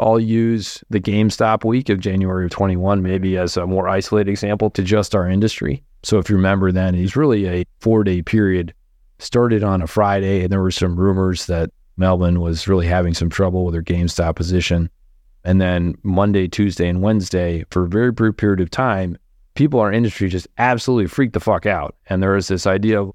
[0.00, 4.70] I'll use the GameStop week of January of 21 maybe as a more isolated example
[4.70, 5.82] to just our industry.
[6.04, 8.72] So if you remember then, it's really a four day period.
[9.18, 13.30] Started on a Friday, and there were some rumors that Melvin was really having some
[13.30, 14.90] trouble with her GameStop position.
[15.44, 19.16] And then Monday, Tuesday, and Wednesday, for a very brief period of time,
[19.54, 21.94] people in our industry just absolutely freaked the fuck out.
[22.08, 23.12] And there was this idea of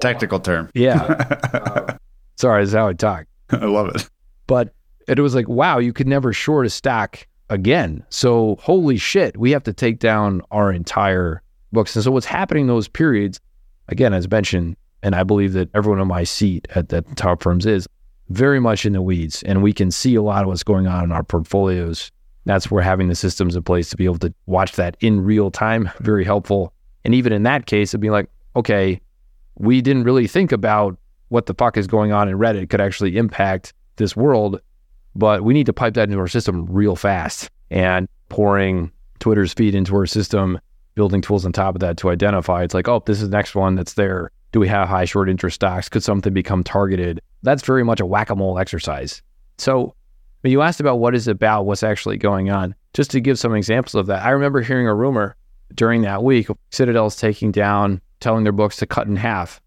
[0.00, 0.70] technical term.
[0.74, 1.38] Yeah.
[1.54, 1.96] Uh,
[2.36, 3.26] sorry, that's how I talk.
[3.50, 4.08] I love it.
[4.46, 4.74] But
[5.08, 8.04] it was like, wow, you could never short a stock again.
[8.10, 11.94] So holy shit, we have to take down our entire books.
[11.94, 13.40] And so what's happening those periods,
[13.88, 17.66] again, as mentioned, and I believe that everyone in my seat at the top firms
[17.66, 17.86] is
[18.30, 21.04] very much in the weeds and we can see a lot of what's going on
[21.04, 22.10] in our portfolios.
[22.46, 25.50] That's where having the systems in place to be able to watch that in real
[25.50, 26.72] time, very helpful.
[27.04, 29.00] And even in that case, it'd be like, okay,
[29.56, 30.96] we didn't really think about
[31.28, 34.60] what the fuck is going on in Reddit could actually impact this world,
[35.14, 39.74] but we need to pipe that into our system real fast and pouring Twitter's feed
[39.74, 40.58] into our system,
[40.94, 42.62] building tools on top of that to identify.
[42.62, 44.30] It's like, oh, this is the next one that's there.
[44.54, 45.88] Do we have high short interest stocks?
[45.88, 47.20] Could something become targeted?
[47.42, 49.20] That's very much a whack a mole exercise.
[49.58, 49.96] So,
[50.42, 53.52] when you asked about what is about, what's actually going on, just to give some
[53.56, 55.34] examples of that, I remember hearing a rumor
[55.74, 59.60] during that week Citadel's taking down, telling their books to cut in half.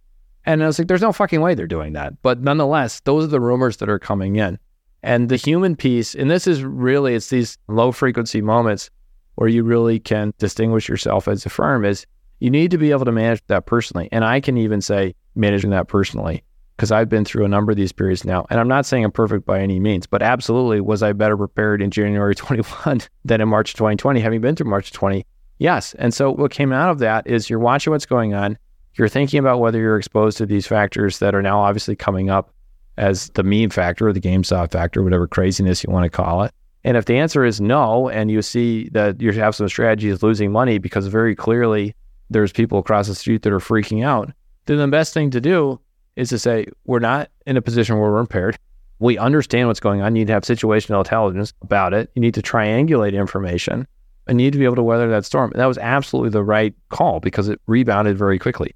[0.45, 2.13] And I was like, there's no fucking way they're doing that.
[2.21, 4.57] But nonetheless, those are the rumors that are coming in.
[5.03, 8.89] And the human piece, and this is really, it's these low frequency moments
[9.35, 12.07] where you really can distinguish yourself as a firm is
[12.39, 14.09] you need to be able to manage that personally.
[14.11, 16.43] And I can even say managing that personally
[16.75, 18.45] because I've been through a number of these periods now.
[18.49, 21.81] And I'm not saying I'm perfect by any means, but absolutely was I better prepared
[21.81, 25.25] in January 21 than in March 2020, having been through March 20?
[25.59, 25.95] Yes.
[25.95, 28.57] And so what came out of that is you're watching what's going on.
[28.93, 32.53] You're thinking about whether you're exposed to these factors that are now obviously coming up
[32.97, 36.51] as the meme factor or the GameStop factor, whatever craziness you want to call it.
[36.83, 40.51] And if the answer is no, and you see that you have some strategies losing
[40.51, 41.95] money because very clearly
[42.29, 44.31] there's people across the street that are freaking out,
[44.65, 45.79] then the best thing to do
[46.15, 48.57] is to say, we're not in a position where we're impaired.
[48.99, 50.15] We understand what's going on.
[50.15, 52.09] You need to have situational intelligence about it.
[52.15, 53.87] You need to triangulate information
[54.27, 55.51] and you need to be able to weather that storm.
[55.51, 58.75] And that was absolutely the right call because it rebounded very quickly.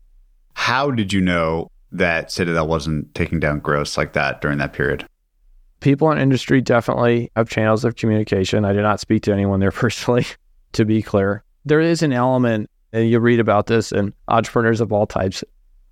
[0.53, 5.05] How did you know that Citadel wasn't taking down gross like that during that period?
[5.81, 8.63] People in industry definitely have channels of communication.
[8.63, 10.25] I did not speak to anyone there personally,
[10.73, 11.43] to be clear.
[11.65, 15.43] There is an element, and you read about this in entrepreneurs of all types,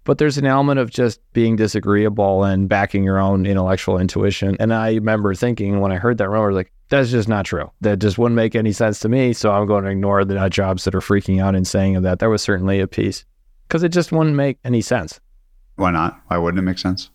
[0.04, 4.58] but there's an element of just being disagreeable and backing your own intellectual intuition.
[4.60, 7.70] And I remember thinking when I heard that rumor, like, that's just not true.
[7.82, 9.34] That just wouldn't make any sense to me.
[9.34, 12.18] So I'm going to ignore the nut jobs that are freaking out and saying that.
[12.18, 13.26] There was certainly a piece
[13.68, 15.20] because it just wouldn't make any sense.
[15.76, 16.20] Why not?
[16.28, 17.12] Why wouldn't it make sense?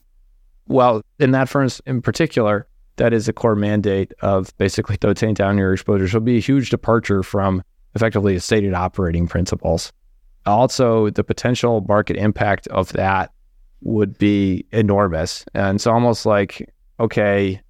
[0.69, 5.59] Well, in that firms in particular, that is a core mandate of basically toting down
[5.59, 6.07] your exposure.
[6.07, 7.65] So it'll be a huge departure from
[7.95, 9.93] effectively stated operating principles.
[10.47, 13.33] Also, the potential market impact of that
[13.81, 15.45] would be enormous.
[15.55, 17.61] And it's almost like, okay.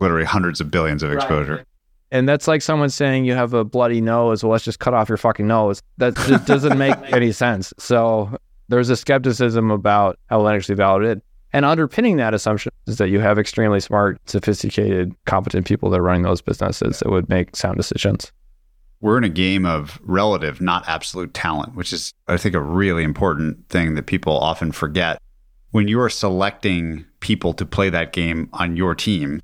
[0.00, 1.56] Literally hundreds of billions of exposure.
[1.56, 1.66] Right.
[2.12, 4.42] And that's like someone saying you have a bloody nose.
[4.42, 5.82] Well, let's just cut off your fucking nose.
[5.98, 7.74] That just doesn't make any sense.
[7.78, 8.36] So
[8.68, 11.22] there's a skepticism about how Linux validated.
[11.52, 16.02] And underpinning that assumption is that you have extremely smart, sophisticated, competent people that are
[16.02, 18.30] running those businesses that would make sound decisions.
[19.00, 23.04] We're in a game of relative, not absolute talent, which is, I think, a really
[23.04, 25.20] important thing that people often forget.
[25.70, 29.42] When you are selecting people to play that game on your team,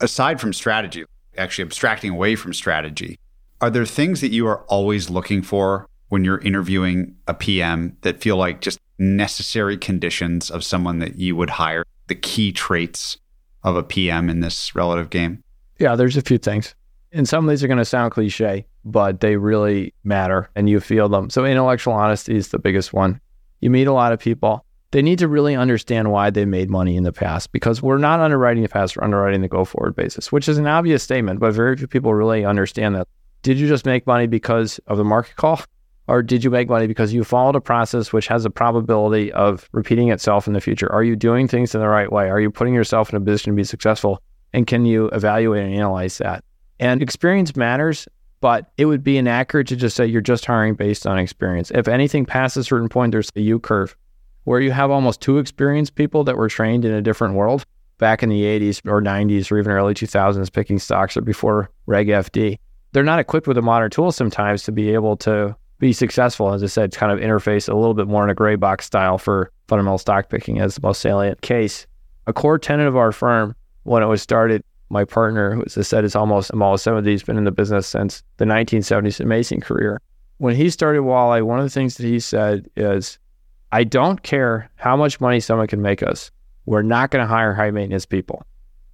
[0.00, 1.04] aside from strategy,
[1.36, 3.18] actually abstracting away from strategy,
[3.60, 8.20] are there things that you are always looking for when you're interviewing a PM that
[8.20, 13.18] feel like just necessary conditions of someone that you would hire, the key traits
[13.62, 15.42] of a PM in this relative game?
[15.78, 16.74] Yeah, there's a few things.
[17.16, 20.80] And some of these are going to sound cliche, but they really matter and you
[20.80, 21.30] feel them.
[21.30, 23.22] So, intellectual honesty is the biggest one.
[23.60, 24.66] You meet a lot of people.
[24.90, 28.20] They need to really understand why they made money in the past because we're not
[28.20, 31.54] underwriting the past, we're underwriting the go forward basis, which is an obvious statement, but
[31.54, 33.08] very few people really understand that.
[33.40, 35.62] Did you just make money because of the market call?
[36.08, 39.70] Or did you make money because you followed a process which has a probability of
[39.72, 40.92] repeating itself in the future?
[40.92, 42.28] Are you doing things in the right way?
[42.28, 44.22] Are you putting yourself in a position to be successful?
[44.52, 46.44] And can you evaluate and analyze that?
[46.78, 48.06] And experience matters,
[48.40, 51.70] but it would be inaccurate to just say you're just hiring based on experience.
[51.70, 53.96] If anything past a certain point, there's a U curve.
[54.44, 57.66] where you have almost two experienced people that were trained in a different world
[57.98, 62.06] back in the 80s or 90s or even early 2000s picking stocks or before Reg
[62.06, 62.58] FD.
[62.92, 66.52] They're not equipped with a modern tool sometimes to be able to be successful.
[66.52, 69.18] As I said, kind of interface a little bit more in a gray box style
[69.18, 71.86] for fundamental stock picking as the most salient case.
[72.26, 75.82] A core tenet of our firm when it was started, my partner, who as I
[75.82, 80.00] said is almost almost 70, he's been in the business since the 1970s, amazing career.
[80.38, 83.18] When he started Walleye, one of the things that he said is,
[83.72, 86.30] I don't care how much money someone can make us.
[86.66, 88.44] We're not going to hire high maintenance people.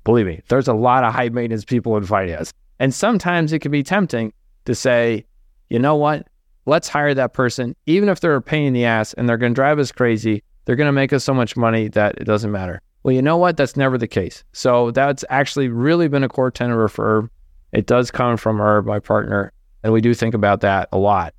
[0.05, 2.53] Believe me, there's a lot of high maintenance people in finance.
[2.79, 4.33] And sometimes it can be tempting
[4.65, 5.25] to say,
[5.69, 6.27] you know what?
[6.67, 9.53] Let's hire that person, even if they're a pain in the ass and they're going
[9.53, 10.43] to drive us crazy.
[10.65, 12.81] They're going to make us so much money that it doesn't matter.
[13.03, 13.57] Well, you know what?
[13.57, 14.45] That's never the case.
[14.53, 17.31] So that's actually really been a core tenet of our firm.
[17.73, 21.35] It does come from her, my partner, and we do think about that a lot.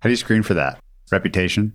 [0.00, 0.78] How do you screen for that?
[1.10, 1.74] Reputation?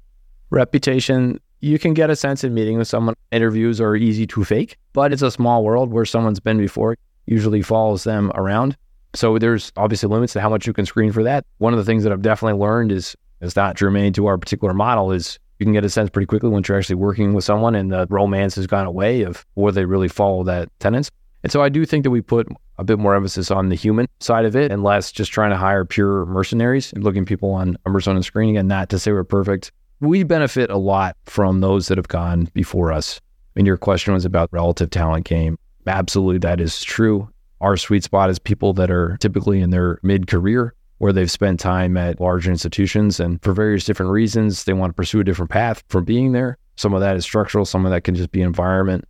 [0.49, 3.15] Reputation, you can get a sense in meeting with someone.
[3.31, 7.61] Interviews are easy to fake, but it's a small world where someone's been before, usually
[7.61, 8.75] follows them around.
[9.13, 11.45] So there's obviously limits to how much you can screen for that.
[11.57, 14.73] One of the things that I've definitely learned is is not germane to our particular
[14.73, 17.75] model is you can get a sense pretty quickly once you're actually working with someone
[17.75, 21.11] and the romance has gone away of whether they really follow that tenants.
[21.43, 22.47] And so I do think that we put
[22.79, 25.57] a bit more emphasis on the human side of it and less just trying to
[25.57, 29.23] hire pure mercenaries and looking people on numbers on screening and not to say we're
[29.23, 29.71] perfect.
[29.99, 33.21] We benefit a lot from those that have gone before us.
[33.53, 35.59] Mean, your question was about relative talent game.
[35.85, 37.29] Absolutely, that is true.
[37.59, 41.59] Our sweet spot is people that are typically in their mid career where they've spent
[41.59, 45.49] time at large institutions and for various different reasons, they want to pursue a different
[45.49, 46.59] path from being there.
[46.75, 49.05] Some of that is structural, some of that can just be environment.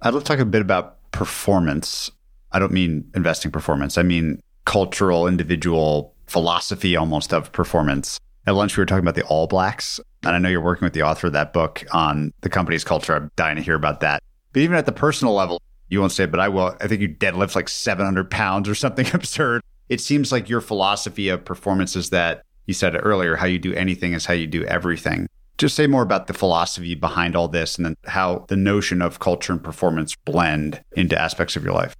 [0.00, 2.10] I'd love to talk a bit about performance.
[2.52, 8.18] I don't mean investing performance, I mean cultural, individual philosophy almost of performance.
[8.46, 10.00] At lunch, we were talking about the All Blacks.
[10.22, 13.14] And I know you're working with the author of that book on the company's culture.
[13.14, 14.22] I'm dying to hear about that.
[14.54, 16.74] But even at the personal level, you won't say it, but I will.
[16.80, 19.60] I think you deadlift like 700 pounds or something absurd.
[19.88, 23.58] It seems like your philosophy of performance is that you said it earlier how you
[23.58, 25.28] do anything is how you do everything.
[25.58, 29.20] Just say more about the philosophy behind all this and then how the notion of
[29.20, 31.94] culture and performance blend into aspects of your life.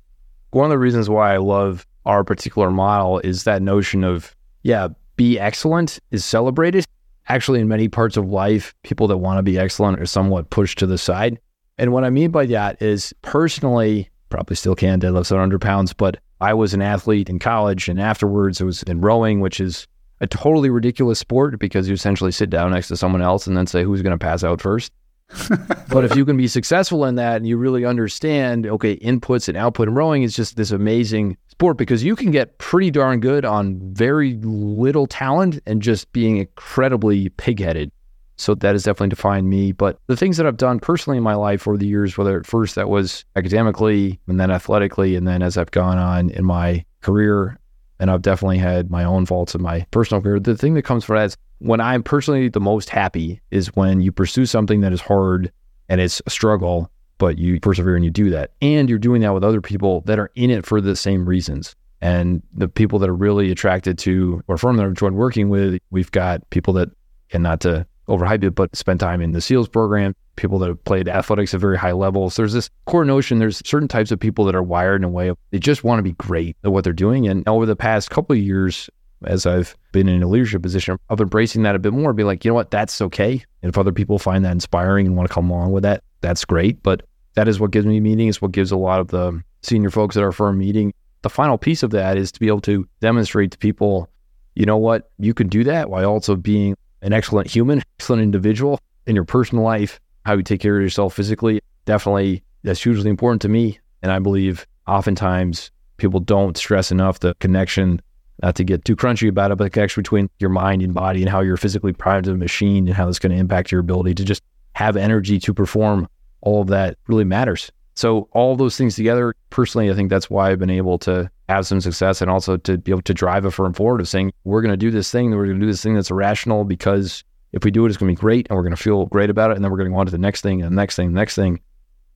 [0.51, 4.89] One of the reasons why I love our particular model is that notion of, yeah,
[5.17, 6.85] be excellent is celebrated.
[7.29, 10.79] Actually, in many parts of life, people that want to be excellent are somewhat pushed
[10.79, 11.39] to the side.
[11.79, 16.19] And what I mean by that is personally, probably still can deadlift 700 pounds, but
[16.41, 19.87] I was an athlete in college and afterwards I was in rowing, which is
[20.21, 23.67] a totally ridiculous sport because you essentially sit down next to someone else and then
[23.67, 24.93] say who's going to pass out first.
[25.89, 29.57] but if you can be successful in that and you really understand, okay, inputs and
[29.57, 33.45] output in rowing is just this amazing sport because you can get pretty darn good
[33.45, 37.91] on very little talent and just being incredibly pigheaded.
[38.37, 39.73] So that has definitely defined me.
[39.73, 42.47] But the things that I've done personally in my life over the years, whether at
[42.47, 46.85] first that was academically and then athletically, and then as I've gone on in my
[47.01, 47.59] career,
[48.01, 50.41] and I've definitely had my own faults in my personal career.
[50.41, 54.01] The thing that comes from that is when I'm personally the most happy is when
[54.01, 55.53] you pursue something that is hard
[55.89, 58.53] and it's a struggle, but you persevere and you do that.
[58.61, 61.77] And you're doing that with other people that are in it for the same reasons.
[62.01, 65.79] And the people that are really attracted to or firm that I've enjoyed working with,
[65.91, 66.91] we've got people that,
[67.33, 70.85] and not to overhype it, but spend time in the SEALs program, people that have
[70.85, 72.37] played athletics at very high levels.
[72.37, 75.33] There's this core notion there's certain types of people that are wired in a way
[75.51, 77.29] they just want to be great at what they're doing.
[77.29, 78.91] And over the past couple of years,
[79.25, 82.45] as I've been in a leadership position, of embracing that a bit more, be like,
[82.45, 83.43] you know what, that's okay.
[83.63, 86.45] And if other people find that inspiring and want to come along with that, that's
[86.45, 86.83] great.
[86.83, 87.05] But
[87.35, 88.29] that is what gives me meaning.
[88.29, 90.93] It's what gives a lot of the senior folks at our firm meeting.
[91.23, 94.11] The final piece of that is to be able to demonstrate to people,
[94.55, 98.81] you know what, you can do that while also being an excellent human, excellent individual
[99.07, 101.61] in your personal life, how you take care of yourself physically.
[101.85, 103.79] Definitely, that's hugely important to me.
[104.03, 108.01] And I believe oftentimes people don't stress enough the connection,
[108.43, 111.21] not to get too crunchy about it, but the connection between your mind and body
[111.21, 113.81] and how you're physically primed to the machine and how it's going to impact your
[113.81, 116.09] ability to just have energy to perform.
[116.41, 117.71] All of that really matters.
[117.97, 121.67] So all those things together, personally, I think that's why I've been able to have
[121.67, 124.63] some success and also to be able to drive a firm forward of saying, we're
[124.63, 127.65] going to do this thing, we're going to do this thing that's irrational because if
[127.65, 129.51] we do it, it's going to be great and we're going to feel great about
[129.51, 129.57] it.
[129.57, 131.13] And then we're going to go on to the next thing and the next thing,
[131.13, 131.61] the next thing.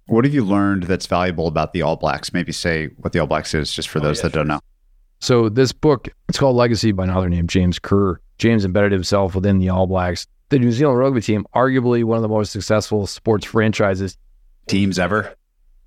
[0.06, 2.32] What have you learned that's valuable about the All Blacks?
[2.32, 4.40] Maybe say what the All Blacks is just for oh, those yeah, that sure.
[4.40, 4.60] don't know.
[5.20, 8.20] So this book, it's called Legacy by another named James Kerr.
[8.38, 10.26] James embedded himself within the All Blacks.
[10.48, 14.16] The New Zealand rugby team, arguably one of the most successful sports franchises.
[14.66, 15.34] Teams ever.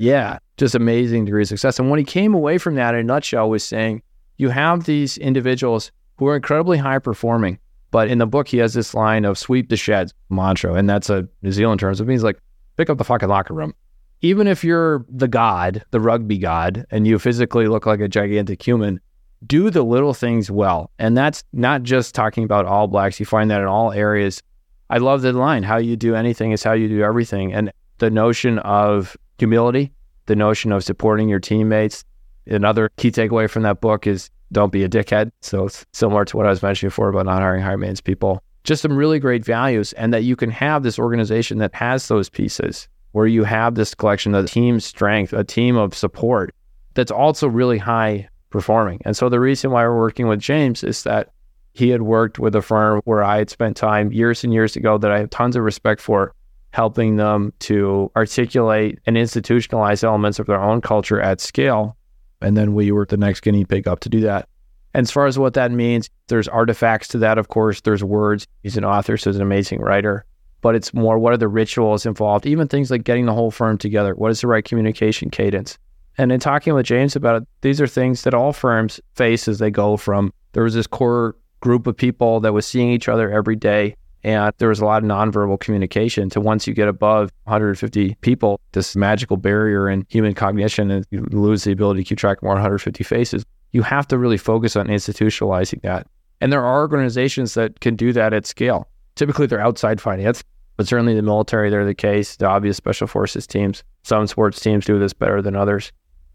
[0.02, 1.78] Yeah, just amazing degree of success.
[1.78, 4.02] And when he came away from that in a nutshell was saying,
[4.38, 7.60] you have these individuals who are incredibly high performing,
[7.91, 10.73] But in the book, he has this line of sweep the sheds mantra.
[10.73, 11.94] And that's a New Zealand term.
[11.94, 12.40] So it means like
[12.78, 13.76] pick up the fucking locker room.
[14.22, 18.65] Even if you're the god, the rugby god, and you physically look like a gigantic
[18.65, 18.99] human,
[19.45, 20.91] do the little things well.
[20.99, 23.19] And that's not just talking about all blacks.
[23.19, 24.41] You find that in all areas.
[24.90, 27.52] I love the line how you do anything is how you do everything.
[27.53, 29.91] And the notion of humility,
[30.27, 32.05] the notion of supporting your teammates.
[32.45, 35.31] Another key takeaway from that book is don't be a dickhead.
[35.41, 38.43] So it's similar to what I was mentioning before about not hiring high maintenance people.
[38.63, 42.30] Just some really great values, and that you can have this organization that has those
[42.30, 46.53] pieces where you have this collection of team strength, a team of support
[46.93, 49.01] that's also really high performing.
[49.05, 51.31] And so the reason why we're working with James is that
[51.73, 54.99] he had worked with a firm where I had spent time years and years ago
[54.99, 56.35] that I have tons of respect for,
[56.72, 61.98] helping them to articulate and institutionalize elements of their own culture at scale.
[62.41, 64.48] And then we were the next guinea pig up to do that.
[64.93, 67.81] And as far as what that means, there's artifacts to that, of course.
[67.81, 68.45] There's words.
[68.64, 70.26] He's an author, so he's an amazing writer.
[70.61, 73.77] But it's more what are the rituals involved, even things like getting the whole firm
[73.77, 74.15] together.
[74.15, 75.77] What is the right communication cadence?
[76.18, 79.60] And in talking with James about it, these are things that all firms face as
[79.60, 83.31] they go from there was this core group of people that was seeing each other
[83.31, 83.95] every day.
[84.23, 88.60] And there was a lot of nonverbal communication to once you get above 150 people,
[88.73, 92.43] this magical barrier in human cognition, and you lose the ability to keep track of
[92.43, 93.43] more than 150 faces.
[93.72, 96.07] You have to really focus on institutionalizing that.
[96.39, 98.88] And there are organizations that can do that at scale.
[99.15, 100.43] Typically, they're outside finance,
[100.77, 102.35] but certainly the military, they're the case.
[102.35, 105.91] The obvious special forces teams, some sports teams do this better than others.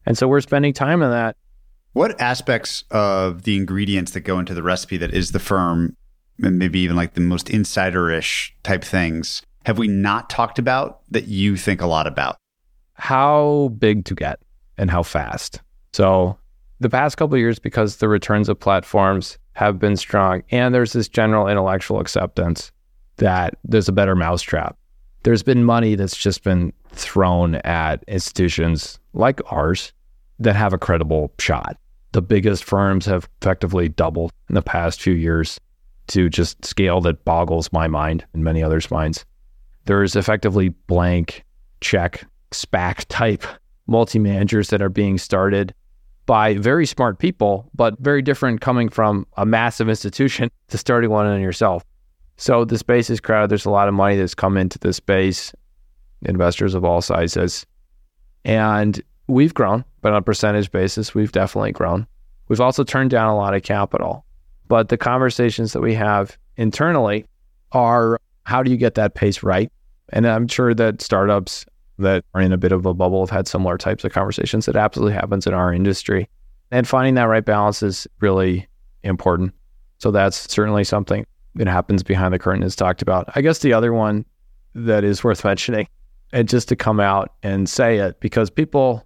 [0.07, 1.37] And so we're spending time on that.
[1.93, 5.97] What aspects of the ingredients that go into the recipe that is the firm,
[6.39, 11.57] maybe even like the most insider-ish type things, have we not talked about that you
[11.57, 12.37] think a lot about?
[12.95, 14.39] How big to get
[14.79, 15.61] and how fast.
[15.93, 16.39] So
[16.81, 21.09] the past couple years, because the returns of platforms have been strong, and there's this
[21.09, 22.71] general intellectual acceptance
[23.17, 24.77] that there's a better mousetrap.
[25.23, 29.93] There's been money that's just been thrown at institutions like ours
[30.39, 31.79] that have a credible shot.
[32.13, 35.59] The biggest firms have effectively doubled in the past few years
[36.09, 39.25] to just scale that boggles my mind and many others' minds.
[39.85, 41.45] There's effectively blank
[41.81, 43.45] check SPAC type
[43.87, 45.75] multi managers that are being started
[46.27, 51.27] by very smart people, but very different coming from a massive institution to starting one
[51.27, 51.85] on yourself.
[52.37, 53.51] So the space is crowded.
[53.51, 55.55] There's a lot of money that's come into the space,
[56.23, 57.65] investors of all sizes.
[58.45, 62.07] And we've grown, but on a percentage basis, we've definitely grown.
[62.49, 64.26] We've also turned down a lot of capital.
[64.69, 67.27] But the conversations that we have internally
[67.73, 69.71] are how do you get that pace right?
[70.11, 71.67] And I'm sure that startups
[71.99, 74.67] that are in a bit of a bubble have had similar types of conversations.
[74.67, 76.29] That absolutely happens in our industry.
[76.71, 78.69] And finding that right balance is really
[79.03, 79.53] important.
[79.99, 83.31] So that's certainly something that happens behind the curtain is talked about.
[83.35, 84.25] I guess the other one
[84.75, 85.89] that is worth mentioning,
[86.33, 89.06] and just to come out and say it, because people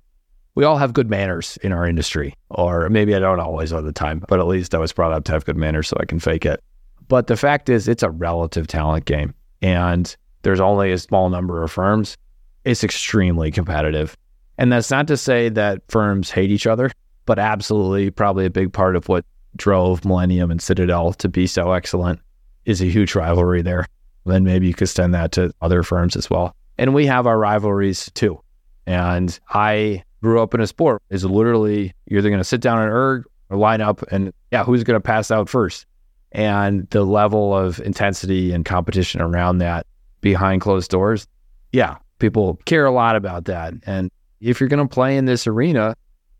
[0.61, 3.95] we all have good manners in our industry, or maybe I don't always all the
[3.95, 6.21] time, but at least I was brought up to have good manners so I can
[6.21, 6.63] fake it.
[7.09, 9.33] But the fact is, it's a relative talent game,
[9.63, 12.19] and there's only a small number of firms.
[12.67, 14.19] It's extremely competitive.
[14.59, 16.91] And that's not to say that firms hate each other,
[17.25, 19.25] but absolutely, probably a big part of what
[19.57, 22.21] drove Millennium and Citadel to be so excellent
[22.67, 23.87] is a huge rivalry there.
[24.27, 26.55] Then maybe you could extend that to other firms as well.
[26.77, 28.39] And we have our rivalries too.
[28.87, 32.81] And I grew up in a sport is literally you're either going to sit down
[32.81, 35.87] and erg or line up and yeah, who's going to pass out first?
[36.33, 39.87] And the level of intensity and competition around that
[40.21, 41.27] behind closed doors,
[41.73, 43.75] yeah, people care a lot about that.
[43.87, 44.11] And
[44.41, 45.97] if you're going to play in this arena,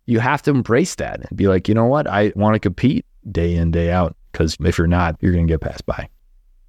[0.07, 2.07] you have to embrace that and be like, you know what?
[2.07, 4.17] I want to compete day in, day out.
[4.33, 6.09] Because if you're not, you're going to get passed by.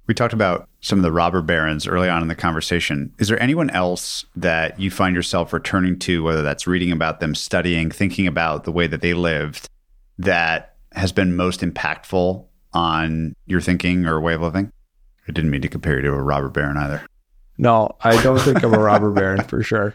[0.06, 3.14] We talked about some of the robber barons early on in the conversation.
[3.18, 7.34] Is there anyone else that you find yourself returning to, whether that's reading about them,
[7.34, 9.68] studying, thinking about the way that they lived,
[10.18, 14.72] that has been most impactful on your thinking or way of living?
[15.28, 17.06] I didn't mean to compare you to a robber baron either.
[17.58, 19.94] No, I don't think I'm a robber baron for sure.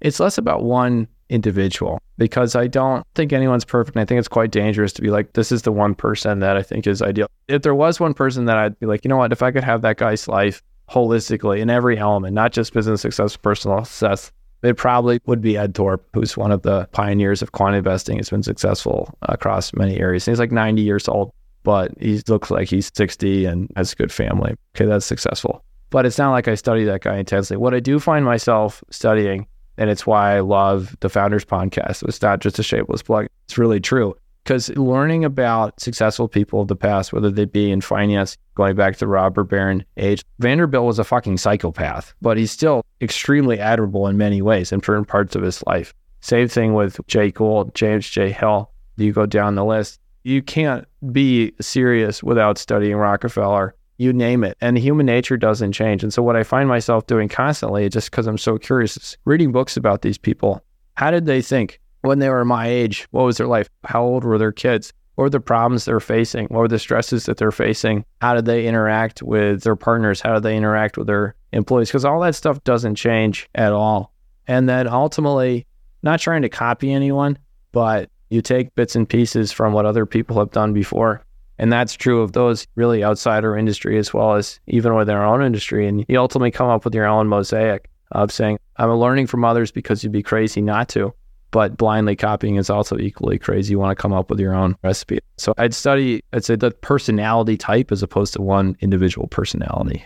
[0.00, 3.96] It's less about one individual because I don't think anyone's perfect.
[3.96, 6.56] And I think it's quite dangerous to be like, this is the one person that
[6.56, 7.28] I think is ideal.
[7.48, 9.64] If there was one person that I'd be like, you know what, if I could
[9.64, 14.30] have that guy's life holistically in every element, not just business success, personal success,
[14.62, 18.18] it probably would be Ed Thorp, who's one of the pioneers of quantum investing.
[18.18, 20.24] Has been successful across many areas.
[20.24, 21.32] He's like 90 years old,
[21.64, 24.54] but he looks like he's 60 and has a good family.
[24.76, 25.64] Okay, that's successful.
[25.90, 27.56] But it's not like I study that guy intensely.
[27.56, 29.46] What I do find myself studying
[29.78, 32.02] and it's why I love the Founders Podcast.
[32.06, 33.26] It's not just a shapeless plug.
[33.46, 34.14] It's really true.
[34.44, 38.94] because learning about successful people of the past, whether they be in finance, going back
[38.94, 44.06] to the robber baron age, Vanderbilt was a fucking psychopath, but he's still extremely admirable
[44.08, 45.94] in many ways in certain parts of his life.
[46.20, 48.30] Same thing with Jay Gould, James J.
[48.30, 48.70] Hill.
[48.96, 50.00] You go down the list.
[50.24, 53.74] You can't be serious without studying Rockefeller.
[54.02, 54.56] You name it.
[54.60, 56.02] And human nature doesn't change.
[56.02, 59.52] And so, what I find myself doing constantly, just because I'm so curious, is reading
[59.52, 60.60] books about these people.
[60.94, 61.80] How did they think?
[62.02, 63.68] when they were my age, what was their life?
[63.84, 64.92] How old were their kids?
[65.14, 66.46] What were the problems they're facing?
[66.46, 68.04] What were the stresses that they're facing?
[68.20, 70.20] How did they interact with their partners?
[70.20, 71.88] How did they interact with their employees?
[71.88, 74.12] Because all that stuff doesn't change at all.
[74.48, 75.66] And then ultimately,
[76.02, 77.38] not trying to copy anyone,
[77.72, 81.22] but you take bits and pieces from what other people have done before.
[81.58, 85.26] And that's true of those really outside our industry as well as even within our
[85.26, 85.86] own industry.
[85.86, 89.70] And you ultimately come up with your own mosaic of saying, I'm learning from others
[89.70, 91.14] because you'd be crazy not to
[91.52, 93.72] but blindly copying is also equally crazy.
[93.72, 95.20] You want to come up with your own recipe.
[95.36, 100.04] So I'd study, I'd say the personality type as opposed to one individual personality.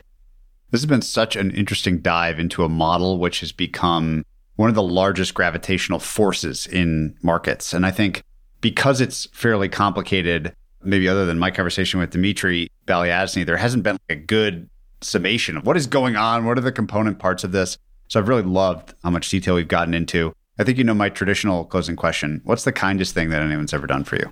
[0.72, 4.24] This has been such an interesting dive into a model which has become
[4.56, 7.72] one of the largest gravitational forces in markets.
[7.72, 8.22] And I think
[8.60, 10.52] because it's fairly complicated,
[10.86, 14.68] maybe other than my conversation with Dmitry Balyasny, there hasn't been a good
[15.00, 17.76] summation of what is going on, what are the component parts of this.
[18.08, 20.32] So I've really loved how much detail we've gotten into.
[20.58, 22.40] I think you know my traditional closing question.
[22.44, 24.30] What's the kindest thing that anyone's ever done for you?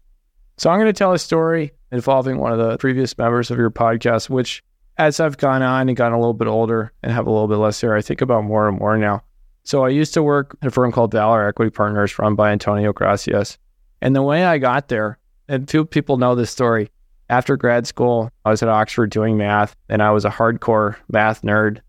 [0.57, 3.71] So I'm going to tell a story involving one of the previous members of your
[3.71, 4.63] podcast, which
[4.97, 7.57] as I've gone on and gotten a little bit older and have a little bit
[7.57, 9.23] less hair, I think about more and more now.
[9.65, 12.93] So I used to work at a firm called Valor Equity Partners run by Antonio
[12.93, 13.59] Gracias.
[14.01, 15.19] And the way I got there,
[15.49, 16.91] and few people know this story,
[17.31, 21.43] after grad school, I was at Oxford doing math and I was a hardcore math
[21.43, 21.81] nerd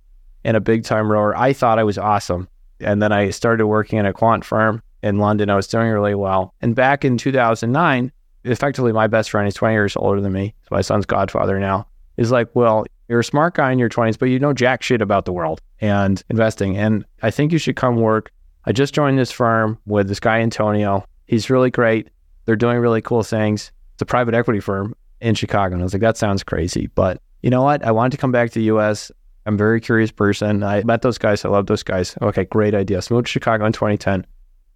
[0.44, 1.36] and a big time rower.
[1.36, 2.48] I thought I was awesome.
[2.80, 5.50] And then I started working in a quant firm in London.
[5.50, 6.54] I was doing really well.
[6.62, 8.12] And back in 2009,
[8.44, 10.54] effectively my best friend, he's 20 years older than me.
[10.64, 11.88] So my son's godfather now,
[12.18, 15.02] is like, well, you're a smart guy in your 20s, but you know jack shit
[15.02, 16.78] about the world and investing.
[16.78, 18.32] And I think you should come work.
[18.66, 21.06] I just joined this firm with this guy, Antonio.
[21.26, 22.10] He's really great.
[22.46, 23.72] They're doing really cool things.
[23.94, 25.74] It's a private equity firm in Chicago.
[25.74, 26.88] And I was like, that sounds crazy.
[26.88, 27.84] But you know what?
[27.84, 29.12] I wanted to come back to the US.
[29.46, 30.64] I'm a very curious person.
[30.64, 31.46] I met those guys.
[31.46, 32.18] I love those guys.
[32.22, 33.02] Okay, great idea.
[33.02, 34.26] So moved to Chicago in 2010.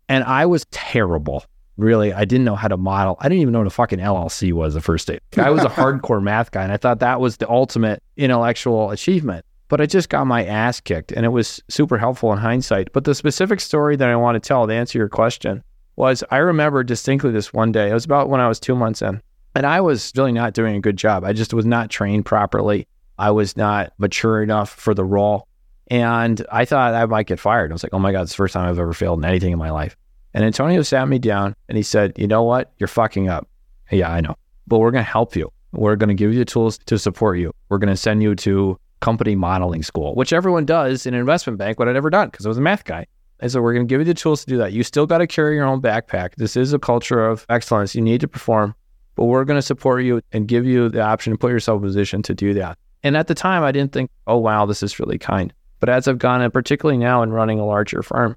[0.07, 1.43] And I was terrible.
[1.77, 3.15] Really, I didn't know how to model.
[3.21, 5.19] I didn't even know what a fucking LLC was the first day.
[5.37, 9.45] I was a hardcore math guy, and I thought that was the ultimate intellectual achievement.
[9.69, 12.91] But I just got my ass kicked, and it was super helpful in hindsight.
[12.91, 15.63] But the specific story that I want to tell to answer your question
[15.99, 17.89] was I remember distinctly this one day.
[17.89, 19.21] It was about when I was two months in,
[19.53, 21.25] and I was really not doing a good job.
[21.25, 22.87] I just was not trained properly.
[23.19, 25.45] I was not mature enough for the role.
[25.91, 27.71] And I thought I might get fired.
[27.71, 29.51] I was like, oh my God, it's the first time I've ever failed in anything
[29.51, 29.97] in my life.
[30.33, 32.71] And Antonio sat me down and he said, you know what?
[32.77, 33.49] You're fucking up.
[33.91, 34.35] Yeah, I know.
[34.67, 35.51] But we're going to help you.
[35.73, 37.51] We're going to give you the tools to support you.
[37.67, 41.57] We're going to send you to company modeling school, which everyone does in an investment
[41.57, 43.07] bank, but I'd never done because I was a math guy.
[43.39, 44.73] And so we're going to give you the tools to do that.
[44.73, 46.35] You still got to carry your own backpack.
[46.35, 47.95] This is a culture of excellence.
[47.95, 48.75] You need to perform,
[49.15, 51.87] but we're going to support you and give you the option to put yourself in
[51.87, 52.77] position to do that.
[53.03, 55.53] And at the time, I didn't think, oh, wow, this is really kind.
[55.79, 58.35] But as I've gone, and particularly now in running a larger firm,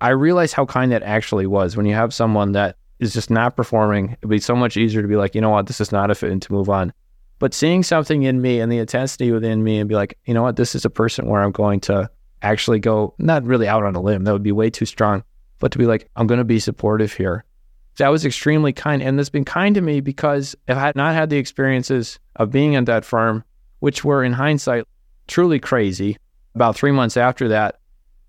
[0.00, 1.76] I realize how kind that actually was.
[1.76, 5.08] When you have someone that is just not performing, it'd be so much easier to
[5.08, 6.92] be like, you know what, this is not a fit and to move on.
[7.40, 10.42] But seeing something in me and the intensity within me and be like, you know
[10.42, 12.08] what, this is a person where I'm going to
[12.44, 15.24] actually go, not really out on a limb, that would be way too strong,
[15.58, 17.44] but to be like, I'm going to be supportive here.
[17.98, 19.02] That was extremely kind.
[19.02, 22.50] And that's been kind to me because if I had not had the experiences of
[22.50, 23.44] being in that firm
[23.84, 24.86] which were in hindsight
[25.26, 26.16] truly crazy.
[26.54, 27.80] About three months after that,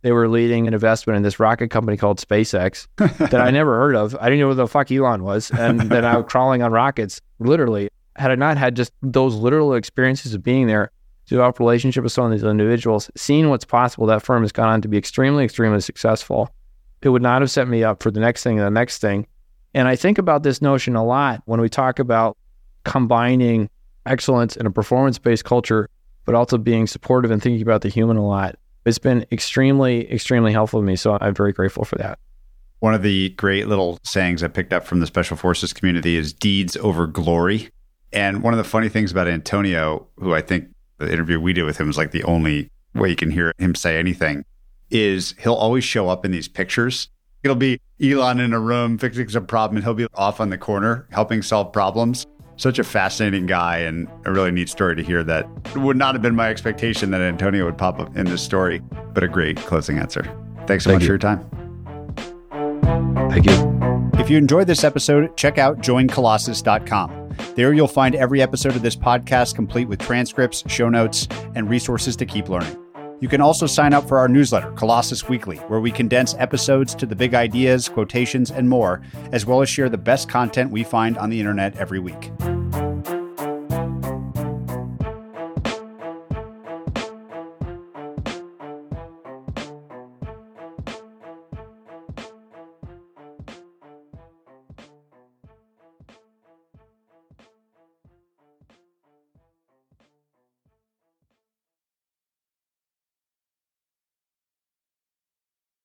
[0.01, 2.87] they were leading an investment in this rocket company called SpaceX
[3.29, 4.17] that I never heard of.
[4.19, 5.51] I didn't know who the fuck Elon was.
[5.51, 7.87] And then I was crawling on rockets, literally.
[8.17, 10.91] Had I not had just those literal experiences of being there,
[11.27, 14.81] develop relationship with some of these individuals, seeing what's possible, that firm has gone on
[14.81, 16.49] to be extremely, extremely successful.
[17.01, 19.27] It would not have set me up for the next thing and the next thing.
[19.73, 22.37] And I think about this notion a lot when we talk about
[22.83, 23.69] combining
[24.05, 25.89] excellence in a performance based culture,
[26.25, 28.57] but also being supportive and thinking about the human a lot.
[28.85, 30.95] It's been extremely, extremely helpful to me.
[30.95, 32.19] So I'm very grateful for that.
[32.79, 36.33] One of the great little sayings I picked up from the special forces community is
[36.33, 37.69] deeds over glory.
[38.13, 41.63] And one of the funny things about Antonio, who I think the interview we did
[41.63, 44.45] with him is like the only way you can hear him say anything,
[44.89, 47.09] is he'll always show up in these pictures.
[47.43, 50.57] It'll be Elon in a room fixing some problem, and he'll be off on the
[50.57, 52.25] corner helping solve problems
[52.57, 56.21] such a fascinating guy and a really neat story to hear that would not have
[56.21, 58.81] been my expectation that Antonio would pop up in this story,
[59.13, 60.23] but a great closing answer.
[60.65, 61.07] Thanks so Thank much you.
[61.07, 61.64] for your time.
[63.29, 64.19] Thank you.
[64.19, 67.29] If you enjoyed this episode, check out joincolossus.com.
[67.55, 72.15] There you'll find every episode of this podcast complete with transcripts, show notes, and resources
[72.17, 72.77] to keep learning.
[73.21, 77.05] You can also sign up for our newsletter, Colossus Weekly, where we condense episodes to
[77.05, 79.01] the big ideas, quotations, and more,
[79.31, 82.31] as well as share the best content we find on the internet every week.